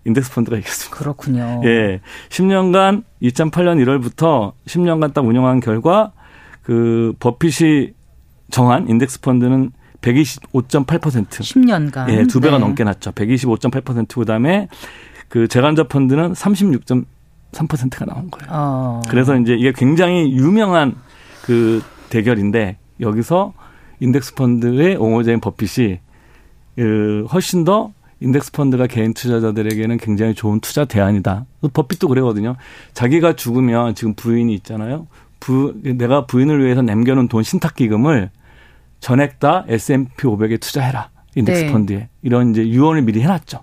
[0.04, 0.96] 인덱스 펀드가 이겼습니다.
[0.96, 1.60] 그렇군요.
[1.64, 2.00] 예.
[2.28, 6.12] 10년간 2008년 1월부터 10년간 딱 운영한 결과
[6.62, 7.94] 그 버핏이
[8.52, 9.72] 정한 인덱스 펀드는
[10.02, 11.26] 125.8%.
[11.26, 12.10] 10년간.
[12.10, 12.64] 예, 두 배가 네.
[12.64, 13.10] 넘게 났죠.
[13.10, 14.68] 125.8% 그다음에
[15.28, 18.48] 그 재간접 펀드는 36.3%가 나온 거예요.
[18.52, 19.00] 어.
[19.08, 20.94] 그래서 이제 이게 굉장히 유명한
[21.42, 23.52] 그 대결인데 여기서
[23.98, 26.05] 인덱스 펀드의 옹호자인 버핏이 그
[27.30, 31.44] 훨씬 더 인덱스 펀드가 개인 투자자들에게는 굉장히 좋은 투자 대안이다.
[31.72, 32.56] 버핏도 그러거든요.
[32.94, 35.06] 자기가 죽으면 지금 부인이 있잖아요.
[35.38, 38.30] 부, 내가 부인을 위해서 남겨놓은 돈 신탁기금을
[39.00, 41.10] 전액 다 S&P 500에 투자해라.
[41.34, 41.72] 인덱스 네.
[41.72, 42.08] 펀드에.
[42.22, 43.62] 이런 이제 유언을 미리 해놨죠.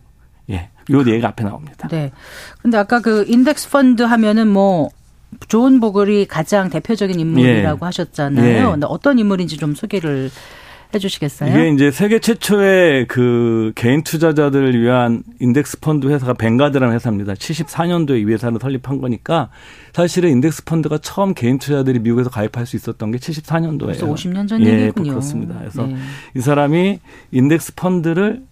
[0.51, 0.69] 예.
[0.91, 1.87] 요 얘기가 앞에 나옵니다.
[1.87, 2.11] 네.
[2.61, 4.89] 근데 아까 그 인덱스 펀드 하면은 뭐
[5.47, 7.85] 존 보글이 가장 대표적인 인물이라고 예.
[7.85, 8.67] 하셨잖아요.
[8.67, 8.71] 예.
[8.71, 10.29] 근데 어떤 인물인지 좀 소개를
[10.93, 11.49] 해주시겠어요?
[11.49, 17.33] 이게 이제 세계 최초의 그 개인 투자자들을 위한 인덱스 펀드 회사가 뱅가드라는 회사입니다.
[17.33, 19.49] 74년도에 이 회사를 설립한 거니까
[19.93, 23.79] 사실은 인덱스 펀드가 처음 개인 투자자들이 미국에서 가입할 수 있었던 게 74년도예요.
[23.79, 25.11] 그래서 50년 전 예, 얘기군요.
[25.11, 25.57] 그렇습니다.
[25.59, 25.95] 그래서 네.
[26.35, 26.99] 이 사람이
[27.31, 28.43] 인덱스 펀드를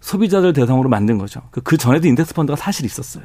[0.00, 1.42] 소비자들 대상으로 만든 거죠.
[1.50, 3.24] 그, 그 전에도 인덱스 펀드가 사실 있었어요.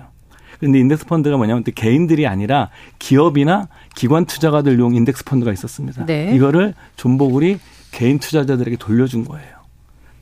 [0.59, 6.05] 근데 인덱스 펀드가 뭐냐면 개인들이 아니라 기업이나 기관 투자가들용 인덱스 펀드가 있었습니다.
[6.05, 6.34] 네.
[6.34, 7.59] 이거를 존 보글이
[7.94, 9.54] 개인 투자자들에게 돌려준 거예요.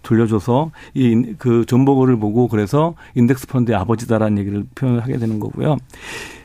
[0.04, 5.78] 돌려줘서 이그 존버거를 보고 그래서 인덱스 펀드의 아버지다라는 얘기를 표현을 하게 되는 거고요.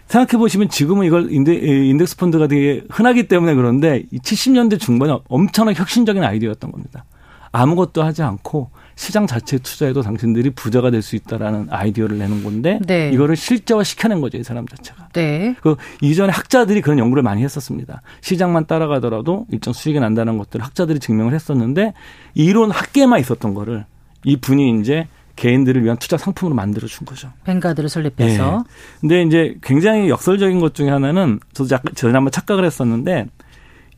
[0.06, 6.70] 생각해 보시면 지금은 이걸 인덱스 펀드가 되게 흔하기 때문에 그런데 70년대 중반에 엄청난 혁신적인 아이디어였던
[6.70, 7.04] 겁니다.
[7.50, 13.10] 아무것도 하지 않고 시장 자체에 투자해도 당신들이 부자가 될 수 있다라는 아이디어를 내는 건데 네.
[13.12, 15.10] 이거를 실제화 시켜낸 거죠 이 사람 자체가.
[15.12, 15.54] 네.
[15.60, 18.02] 그 이전에 학자들이 그런 연구를 많이 했었습니다.
[18.22, 21.92] 시장만 따라가더라도 일정 수익이 난다는 것들을 학자들이 증명을 했었는데
[22.34, 23.84] 이론 학계만 있었던 거를
[24.24, 27.30] 이 분이 이제 개인들을 위한 투자 상품으로 만들어 준 거죠.
[27.44, 28.64] 뱅가드를 설립해서.
[28.66, 29.00] 네.
[29.02, 33.26] 근데 이제 굉장히 역설적인 것 중에 하나는 저도 전에 한번 착각을 했었는데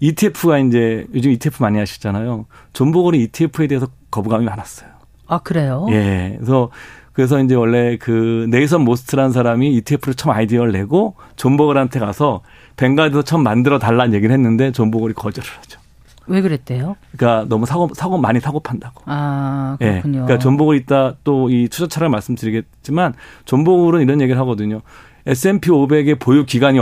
[0.01, 2.47] ETF가 이제 요즘 ETF 많이 하시잖아요.
[2.73, 4.91] 존 보글이 ETF에 대해서 거부감이 많았어요.
[5.27, 5.87] 아 그래요?
[5.91, 6.35] 예.
[6.39, 6.71] 그래서
[7.13, 12.43] 그래서 이제 원래 그 네이선 모스트라는 사람이 ETF를 처음 아이디어를 내고 존 보글한테 가서
[12.77, 15.81] 뱅가드에서 처음 만들어 달라는 얘기를 했는데 존 보글이 거절을 하죠.
[16.29, 16.97] 왜 그랬대요?
[17.17, 19.03] 그러니까 너무 사고 사고 많이 사고 판다고.
[19.07, 20.19] 아 그렇군요.
[20.19, 20.23] 예.
[20.23, 23.15] 그러니까 존보글 있다 또 이 투자차를 말씀드리겠지만
[23.47, 24.83] 존보글은 이런 얘기를 하거든요.
[25.27, 26.79] S&P 500의 보유 기간이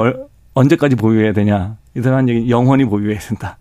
[0.57, 1.77] 언제까지 보유해야 되냐?
[1.95, 3.59] 이 사람 얘기 영원히 보유해야 된다.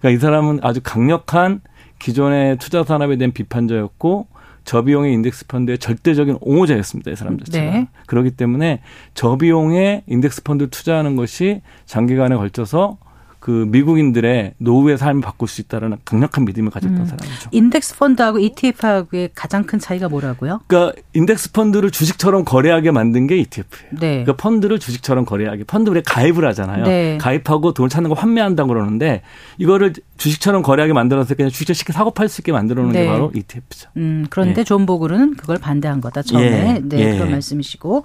[0.00, 1.60] 그러니까 이 사람은 아주 강력한
[2.00, 4.26] 기존의 투자 산업에 대한 비판자였고
[4.64, 7.12] 저비용의 인덱스 펀드의 절대적인 옹호자였습니다.
[7.12, 7.70] 이 사람 자체가.
[7.70, 7.88] 네.
[8.06, 8.80] 그렇기 때문에
[9.14, 12.98] 저비용의 인덱스 펀드 투자하는 것이 장기간에 걸쳐서
[13.42, 17.04] 그 미국인들의 노후의 삶을 바꿀 수 있다는 강력한 믿음을 가졌던 음.
[17.04, 17.48] 사람이죠.
[17.50, 20.60] 인덱스 펀드하고 ETF하고의 가장 큰 차이가 뭐라고요?
[20.68, 23.90] 그러니까 인덱스 펀드를 주식처럼 거래하게 만든 게 ETF예요.
[23.98, 24.22] 네.
[24.24, 26.84] 그러니까 펀드를 주식처럼 거래하게 펀드에 가입을 하잖아요.
[26.84, 27.18] 네.
[27.18, 29.22] 가입하고 돈을 찾는 거 환매한다고 그러는데
[29.58, 33.02] 이거를 주식처럼 거래하게 만들어서 그냥 주식 쉽게 사고 팔 수 있게 만들어 놓은 네.
[33.02, 33.90] 게 바로 ETF죠.
[33.96, 34.64] 음, 그런데 예.
[34.64, 36.76] 존 보글은 그걸 반대한 거다 처음에.
[36.76, 36.80] 예.
[36.80, 37.16] 네, 예.
[37.16, 38.04] 그런 말씀이시고.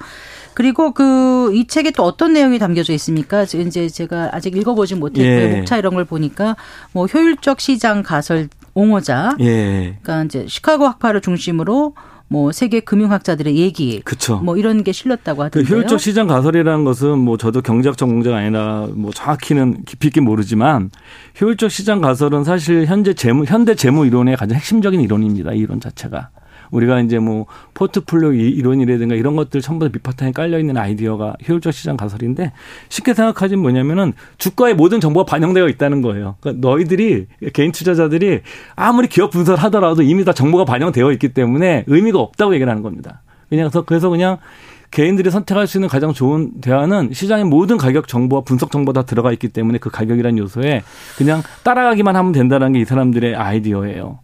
[0.55, 3.43] 그리고 그 이 책에 또 어떤 내용이 담겨져 있습니까?
[3.43, 5.55] 이제 제가 아직 읽어보진 못했는데 예.
[5.57, 6.55] 목차 이런 걸 보니까
[6.91, 9.35] 뭐 효율적 시장 가설 옹호자.
[9.39, 9.97] 예.
[10.01, 11.93] 그러니까 이제 시카고 학파를 중심으로
[12.29, 14.37] 뭐 세계 금융학자들의 얘기, 그쵸.
[14.43, 15.65] 뭐 이런 게 실렸다고 하던데요.
[15.65, 20.91] 그 효율적 시장 가설이라는 것은 뭐 저도 경제학 전공자가 아니라 뭐 정확히는 깊이 있게 모르지만
[21.39, 25.53] 효율적 시장 가설은 사실 현재 재무 현대 재무 이론의 가장 핵심적인 이론입니다.
[25.53, 26.29] 이 이론 자체가.
[26.71, 31.97] 우리가 이제 뭐 포트폴리오 이론이라든가 이런 것들 전부 다 밑바탕에 깔려 있는 아이디어가 효율적 시장
[31.97, 32.51] 가설인데
[32.89, 36.35] 쉽게 생각하진 뭐냐면은 주가의 모든 정보가 반영되어 있다는 거예요.
[36.39, 38.41] 그러니까 너희들이 개인 투자자들이
[38.75, 43.21] 아무리 기업 분석을 하더라도 이미 다 정보가 반영되어 있기 때문에 의미가 없다고 얘기를 하는 겁니다.
[43.49, 44.37] 그냥 그래서 그냥
[44.89, 49.33] 개인들이 선택할 수 있는 가장 좋은 대안은 시장의 모든 가격 정보와 분석 정보가 다 들어가
[49.33, 50.83] 있기 때문에 그 가격이라는 요소에
[51.17, 54.19] 그냥 따라가기만 하면 된다는 게 이 사람들의 아이디어예요.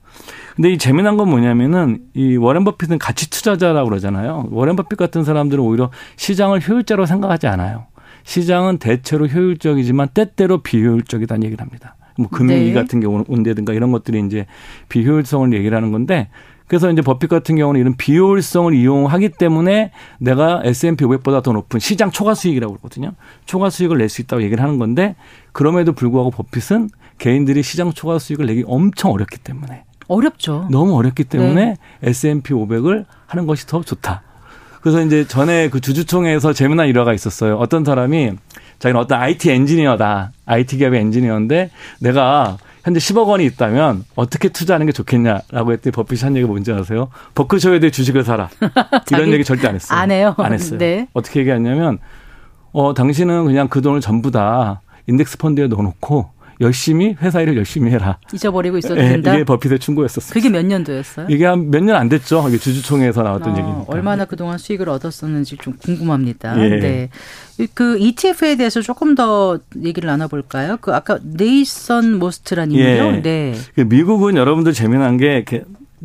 [0.56, 4.49] 근데 이 재미난 건 뭐냐면은 이 워렌 버핏은 가치 투자자라고 그러잖아요.
[4.51, 7.86] 워렌 버핏 같은 사람들은 오히려 시장을 효율자로 생각하지 않아요.
[8.24, 11.95] 시장은 대체로 효율적이지만 때때로 비효율적이다는 얘기를 합니다.
[12.18, 12.74] 뭐 금융위 네.
[12.74, 14.45] 같은 경우는 온대든가 이런 것들이 이제
[14.89, 16.30] 비효율성을 얘기를 하는 건데
[16.68, 22.12] 그래서 이제 버핏 같은 경우는 이런 비효율성을 이용하기 때문에 내가 S&P 500보다 더 높은 시장
[22.12, 23.12] 초과 수익이라고 그러거든요.
[23.45, 25.16] 초과 수익을 낼 수 있다고 얘기를 하는 건데
[25.51, 30.68] 그럼에도 불구하고 버핏은 개인들이 시장 초과 수익을 내기 엄청 어렵기 때문에 어렵죠.
[30.72, 31.76] 너무 어렵기 때문에 네.
[32.01, 34.22] S&P 500을 하는 것이 더 좋다.
[34.82, 37.56] 그래서 이제 전에 그 주주총회에서 재미난 일화가 있었어요.
[37.56, 38.34] 어떤 사람이
[38.80, 40.34] 자기는 어떤 IT 엔지니어다.
[40.45, 46.36] IT 기업의 엔지니어인데 내가 현재 10억 원이 있다면 어떻게 투자하는 게 좋겠냐라고 했더니 버핏이 한
[46.36, 47.08] 얘기가 뭔지 아세요?
[47.34, 48.49] 버크셔에 대해 주식을 사라.
[49.12, 49.97] 이런 얘기 절대 안 했어요.
[49.97, 50.36] 안 해요.
[50.38, 50.78] 안 했어요.
[50.78, 51.08] 네.
[51.14, 51.99] 어떻게 얘기했냐면
[52.74, 56.30] 어 당신은 그냥 그 돈을 전부 다 인덱스 펀드에 넣어놓고
[56.62, 58.18] 열심히 회사 일을 열심히 해라.
[58.34, 59.34] 잊어버리고 있어도 네, 된다.
[59.34, 60.34] 이게 버핏의 충고였었어요.
[60.34, 61.28] 그게 몇 년도였어요?
[61.30, 62.45] 이게 한 몇 년 안 됐죠.
[62.47, 63.84] 이게 주주총회에서 나왔던 어, 얘기니까.
[63.88, 66.60] 얼마나 그동안 수익을 얻었었는지 좀 궁금합니다.
[66.64, 66.80] 예.
[66.80, 67.10] 네.
[67.74, 70.78] 그 ETF에 대해서 조금 더 얘기를 나눠볼까요?
[70.82, 73.06] 그 아까 네이선 모스트란 인물이요.
[73.18, 73.22] 예.
[73.22, 73.54] 네.
[73.76, 75.43] 그 미국은 여러분들 재미난 게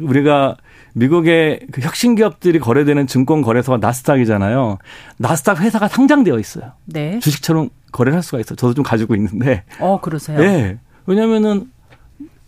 [0.00, 0.56] 우리가
[0.94, 4.78] 미국의 그 혁신 기업들이 거래되는 증권 거래소가 나스닥이잖아요.
[5.18, 6.72] 나스닥 회사가 상장되어 있어요.
[6.86, 7.18] 네.
[7.20, 8.56] 주식처럼 거래를 할 수가 있어요.
[8.56, 9.64] 저도 좀 가지고 있는데.
[9.80, 10.38] 어, 그러세요?
[10.38, 10.78] 네.
[11.06, 11.70] 왜냐면은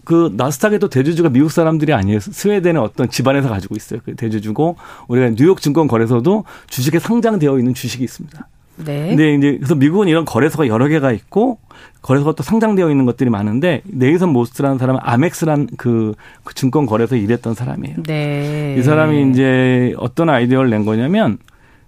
[0.05, 2.21] 그 나스닥에도 대주주가 미국 사람들이 아니에요.
[2.21, 4.01] 스웨덴의 어떤 집안에서 가지고 있어요.
[4.05, 4.77] 그 대주주고
[5.09, 8.49] 우리가 뉴욕 증권 거래소도 주식에 상장되어 있는 주식이 있습니다.
[8.85, 9.09] 네.
[9.09, 11.59] 근데 이제 그래서 미국은 이런 거래소가 여러 개가 있고
[12.03, 16.15] 거래소가 또 상장되어 있는 것들이 많은데 네이선 모스트라는 사람은 아멕스란 그,
[16.45, 18.03] 그 증권 거래소에 일했던 사람이에요.
[18.05, 18.77] 네.
[18.79, 21.39] 이 사람이 이제 어떤 아이디어를 낸 거냐면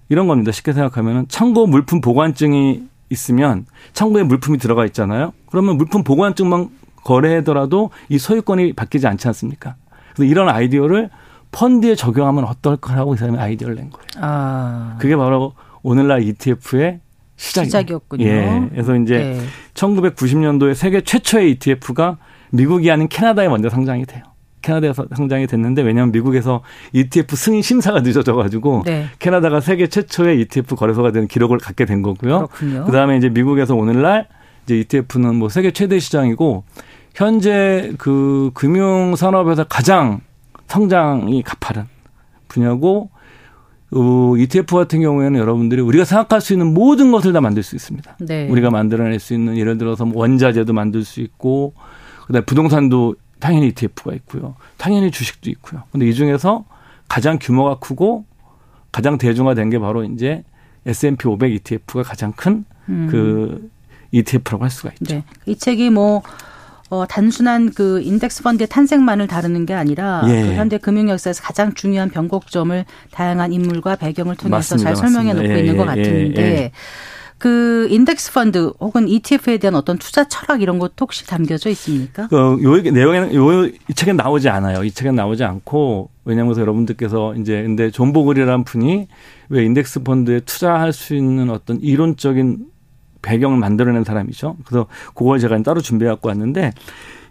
[0.09, 0.53] 이런 겁니다.
[0.53, 2.83] 쉽게 생각하면은 참고 물품 보관증이
[3.13, 5.33] 있으면 창고에 물품이 들어가 있잖아요.
[5.47, 6.71] 그러면 물품 보관증만
[7.05, 9.77] 거래하더라도 이 소유권이 바뀌지 않지 않습니까?
[10.15, 11.11] 그래서 이런 아이디어를
[11.53, 14.07] 펀드에 적용하면 어떨까라고 이 사람이 아이디어를 낸 거예요.
[14.17, 14.97] 아.
[14.99, 17.01] 그게 바로 오늘날 ETF의
[17.37, 17.67] 시작이에요.
[17.67, 18.25] 시작이었군요.
[18.25, 18.69] 예.
[18.71, 19.41] 그래서 이제 네.
[19.75, 22.19] 1990년도에 세계 최초의 ETF가
[22.51, 24.23] 미국이 아닌 캐나다에 먼저 상장이 돼요.
[24.63, 29.07] 캐나다에서 상장이 됐는데 왜냐하면 미국에서 ETF 승인 심사가 늦어져 가지고 네.
[29.19, 32.49] 캐나다가 세계 최초의 ETF 거래소가 되는 기록을 갖게 된 거고요.
[32.49, 32.85] 그렇군요.
[32.85, 34.29] 그다음에 이제 미국에서 오늘날
[34.65, 36.65] 이제 ETF는 뭐 세계 최대 시장이고
[37.15, 40.21] 현재 그 금융 산업에서 가장
[40.69, 41.85] 성장이 가파른
[42.49, 43.11] 분야고
[43.95, 48.17] 어, ETF 같은 경우에는 여러분들이 우리가 생각할 수 있는 모든 것을 다 만들 수 있습니다.
[48.21, 48.49] 네.
[48.49, 51.75] 우리가 만들어낼 수 있는 예를 들어서 뭐 원자재도 만들 수 있고
[52.27, 54.55] 그다음에 부동산도 당연히 ETF가 있고요.
[54.79, 55.83] 당연히 주식도 있고요.
[55.91, 56.65] 근데 이 중에서
[57.09, 58.25] 가장 규모가 크고
[58.93, 60.45] 가장 대중화된 게 바로 이제
[60.87, 63.71] S&P 500 ETF가 가장 큰그 음.
[64.13, 65.17] ETF라고 할 수가 있죠.
[65.17, 65.25] 네.
[65.47, 66.23] 이 책이 뭐
[66.89, 70.43] 어, 단순한 그 인덱스 펀드의 탄생만을 다루는 게 아니라 예.
[70.43, 74.95] 그 현대 금융 역사에서 가장 중요한 변곡점을 다양한 인물과 배경을 통해서 맞습니다.
[74.95, 75.59] 잘 설명해 놓고 예.
[75.59, 76.73] 있는 것 예, 예, 같은데 예.
[77.43, 82.29] 그 인덱스 펀드 혹은 ETF에 대한 어떤 투자 철학 이런 것 혹시 담겨져 있습니까?
[82.29, 84.85] 그요 내용에는 요 이 책에 나오지 않아요.
[84.85, 89.09] 이 책에 나오지 않고 왜냐하면 여러분들께서 이제 근데 존 보글이라는 분이
[89.49, 92.59] 왜 인덱스 펀드에 투자할 수 있는 어떤 이론적인
[93.23, 94.59] 배경을 만들어낸 사람이죠.
[94.65, 96.71] 그래서 그걸 제가 따로 준비해 갖고 왔는데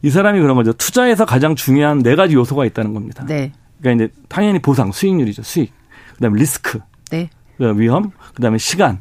[0.01, 0.73] 이 사람이 그런 거죠.
[0.73, 3.25] 투자에서 가장 중요한 네 가지 요소가 있다는 겁니다.
[3.25, 3.53] 네.
[3.79, 5.43] 그러니까 이제 당연히 보상, 수익률이죠.
[5.43, 5.71] 수익.
[6.15, 6.79] 그다음에 리스크.
[7.11, 7.29] 네.
[7.55, 8.11] 그다음에 위험.
[8.35, 8.99] 그다음에 시간.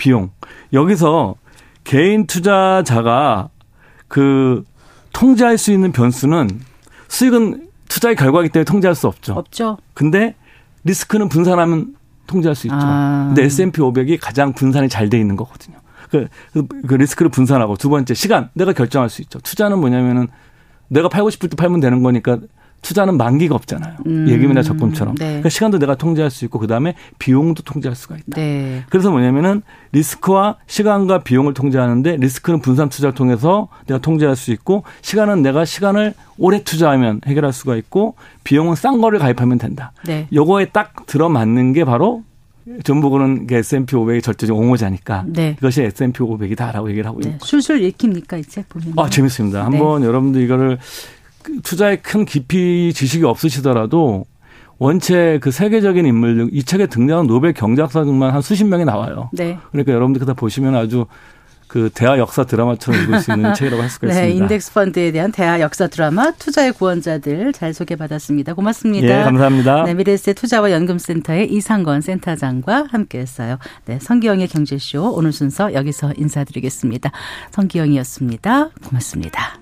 [0.00, 0.30] 비용.
[0.72, 1.34] 여기서
[1.84, 3.50] 개인 투자자가
[4.08, 4.64] 그
[5.12, 6.48] 통제할 수 있는 변수는
[7.08, 9.34] 수익은 투자의 결과이기 때문에 통제할 수 없죠.
[9.34, 9.76] 없죠.
[9.92, 10.34] 근데
[10.84, 11.94] 리스크는 분산하면
[12.26, 12.78] 통제할 수 있죠.
[12.80, 13.26] 아.
[13.28, 15.76] 근데 S&P 500이 가장 분산이 잘 돼 있는 거거든요.
[16.10, 19.38] 그, 그, 그 리스크를 분산하고 두 번째 시간 내가 결정할 수 있죠.
[19.40, 20.28] 투자는 뭐냐면은
[20.88, 22.38] 내가 팔고 싶을 때 팔면 되는 거니까
[22.82, 23.96] 투자는 만기가 없잖아요.
[24.06, 24.28] 음.
[24.28, 25.14] 예금이나 적금처럼.
[25.16, 25.26] 네.
[25.26, 28.40] 그러니까 시간도 내가 통제할 수 있고 그다음에 비용도 통제할 수가 있다.
[28.40, 28.84] 네.
[28.88, 29.62] 그래서 뭐냐면은
[29.92, 36.14] 리스크와 시간과 비용을 통제하는데 리스크는 분산 투자를 통해서 내가 통제할 수 있고 시간은 내가 시간을
[36.38, 38.14] 오래 투자하면 해결할 수가 있고
[38.44, 39.92] 비용은 싼 거를 가입하면 된다.
[40.06, 40.26] 네.
[40.32, 42.22] 요거에 딱 들어맞는 게 바로
[42.84, 45.56] 전부고는 S&P 500의 절대적 옹호자니까 네.
[45.58, 47.30] 이것이 S&P 500이다라고 얘기를 하고 네.
[47.30, 49.64] 있고 술술 읽힙니까 이제 보면 아 재밌습니다.
[49.64, 50.06] 한번 네.
[50.06, 51.19] 여러분들 이거를 그
[51.62, 54.26] 투자에 큰 깊이 지식이 없으시더라도
[54.78, 59.28] 원체 그 세계적인 인물 이 책에 등장한 노벨 경제학사 중만 한 수십 명이 나와요.
[59.32, 59.58] 네.
[59.70, 61.06] 그러니까 여러분들 그다 보시면 아주
[61.70, 64.44] 그 대화 역사 드라마처럼 읽을 수 있는 책이라고 할 수가 네, 있습니다.
[64.44, 68.54] 인덱스 펀드에 대한 대화 역사 드라마 투자의 구원자들 잘 소개받았습니다.
[68.54, 69.20] 고맙습니다.
[69.20, 69.84] 예, 감사합니다.
[69.84, 73.58] 네, 미래세 투자와 연금센터의 이상건 센터장과 함께했어요.
[73.84, 77.12] 네, 성기영의 경제쇼 오늘 순서 여기서 인사드리겠습니다.
[77.52, 78.70] 성기영이었습니다.
[78.86, 79.60] 고맙습니다.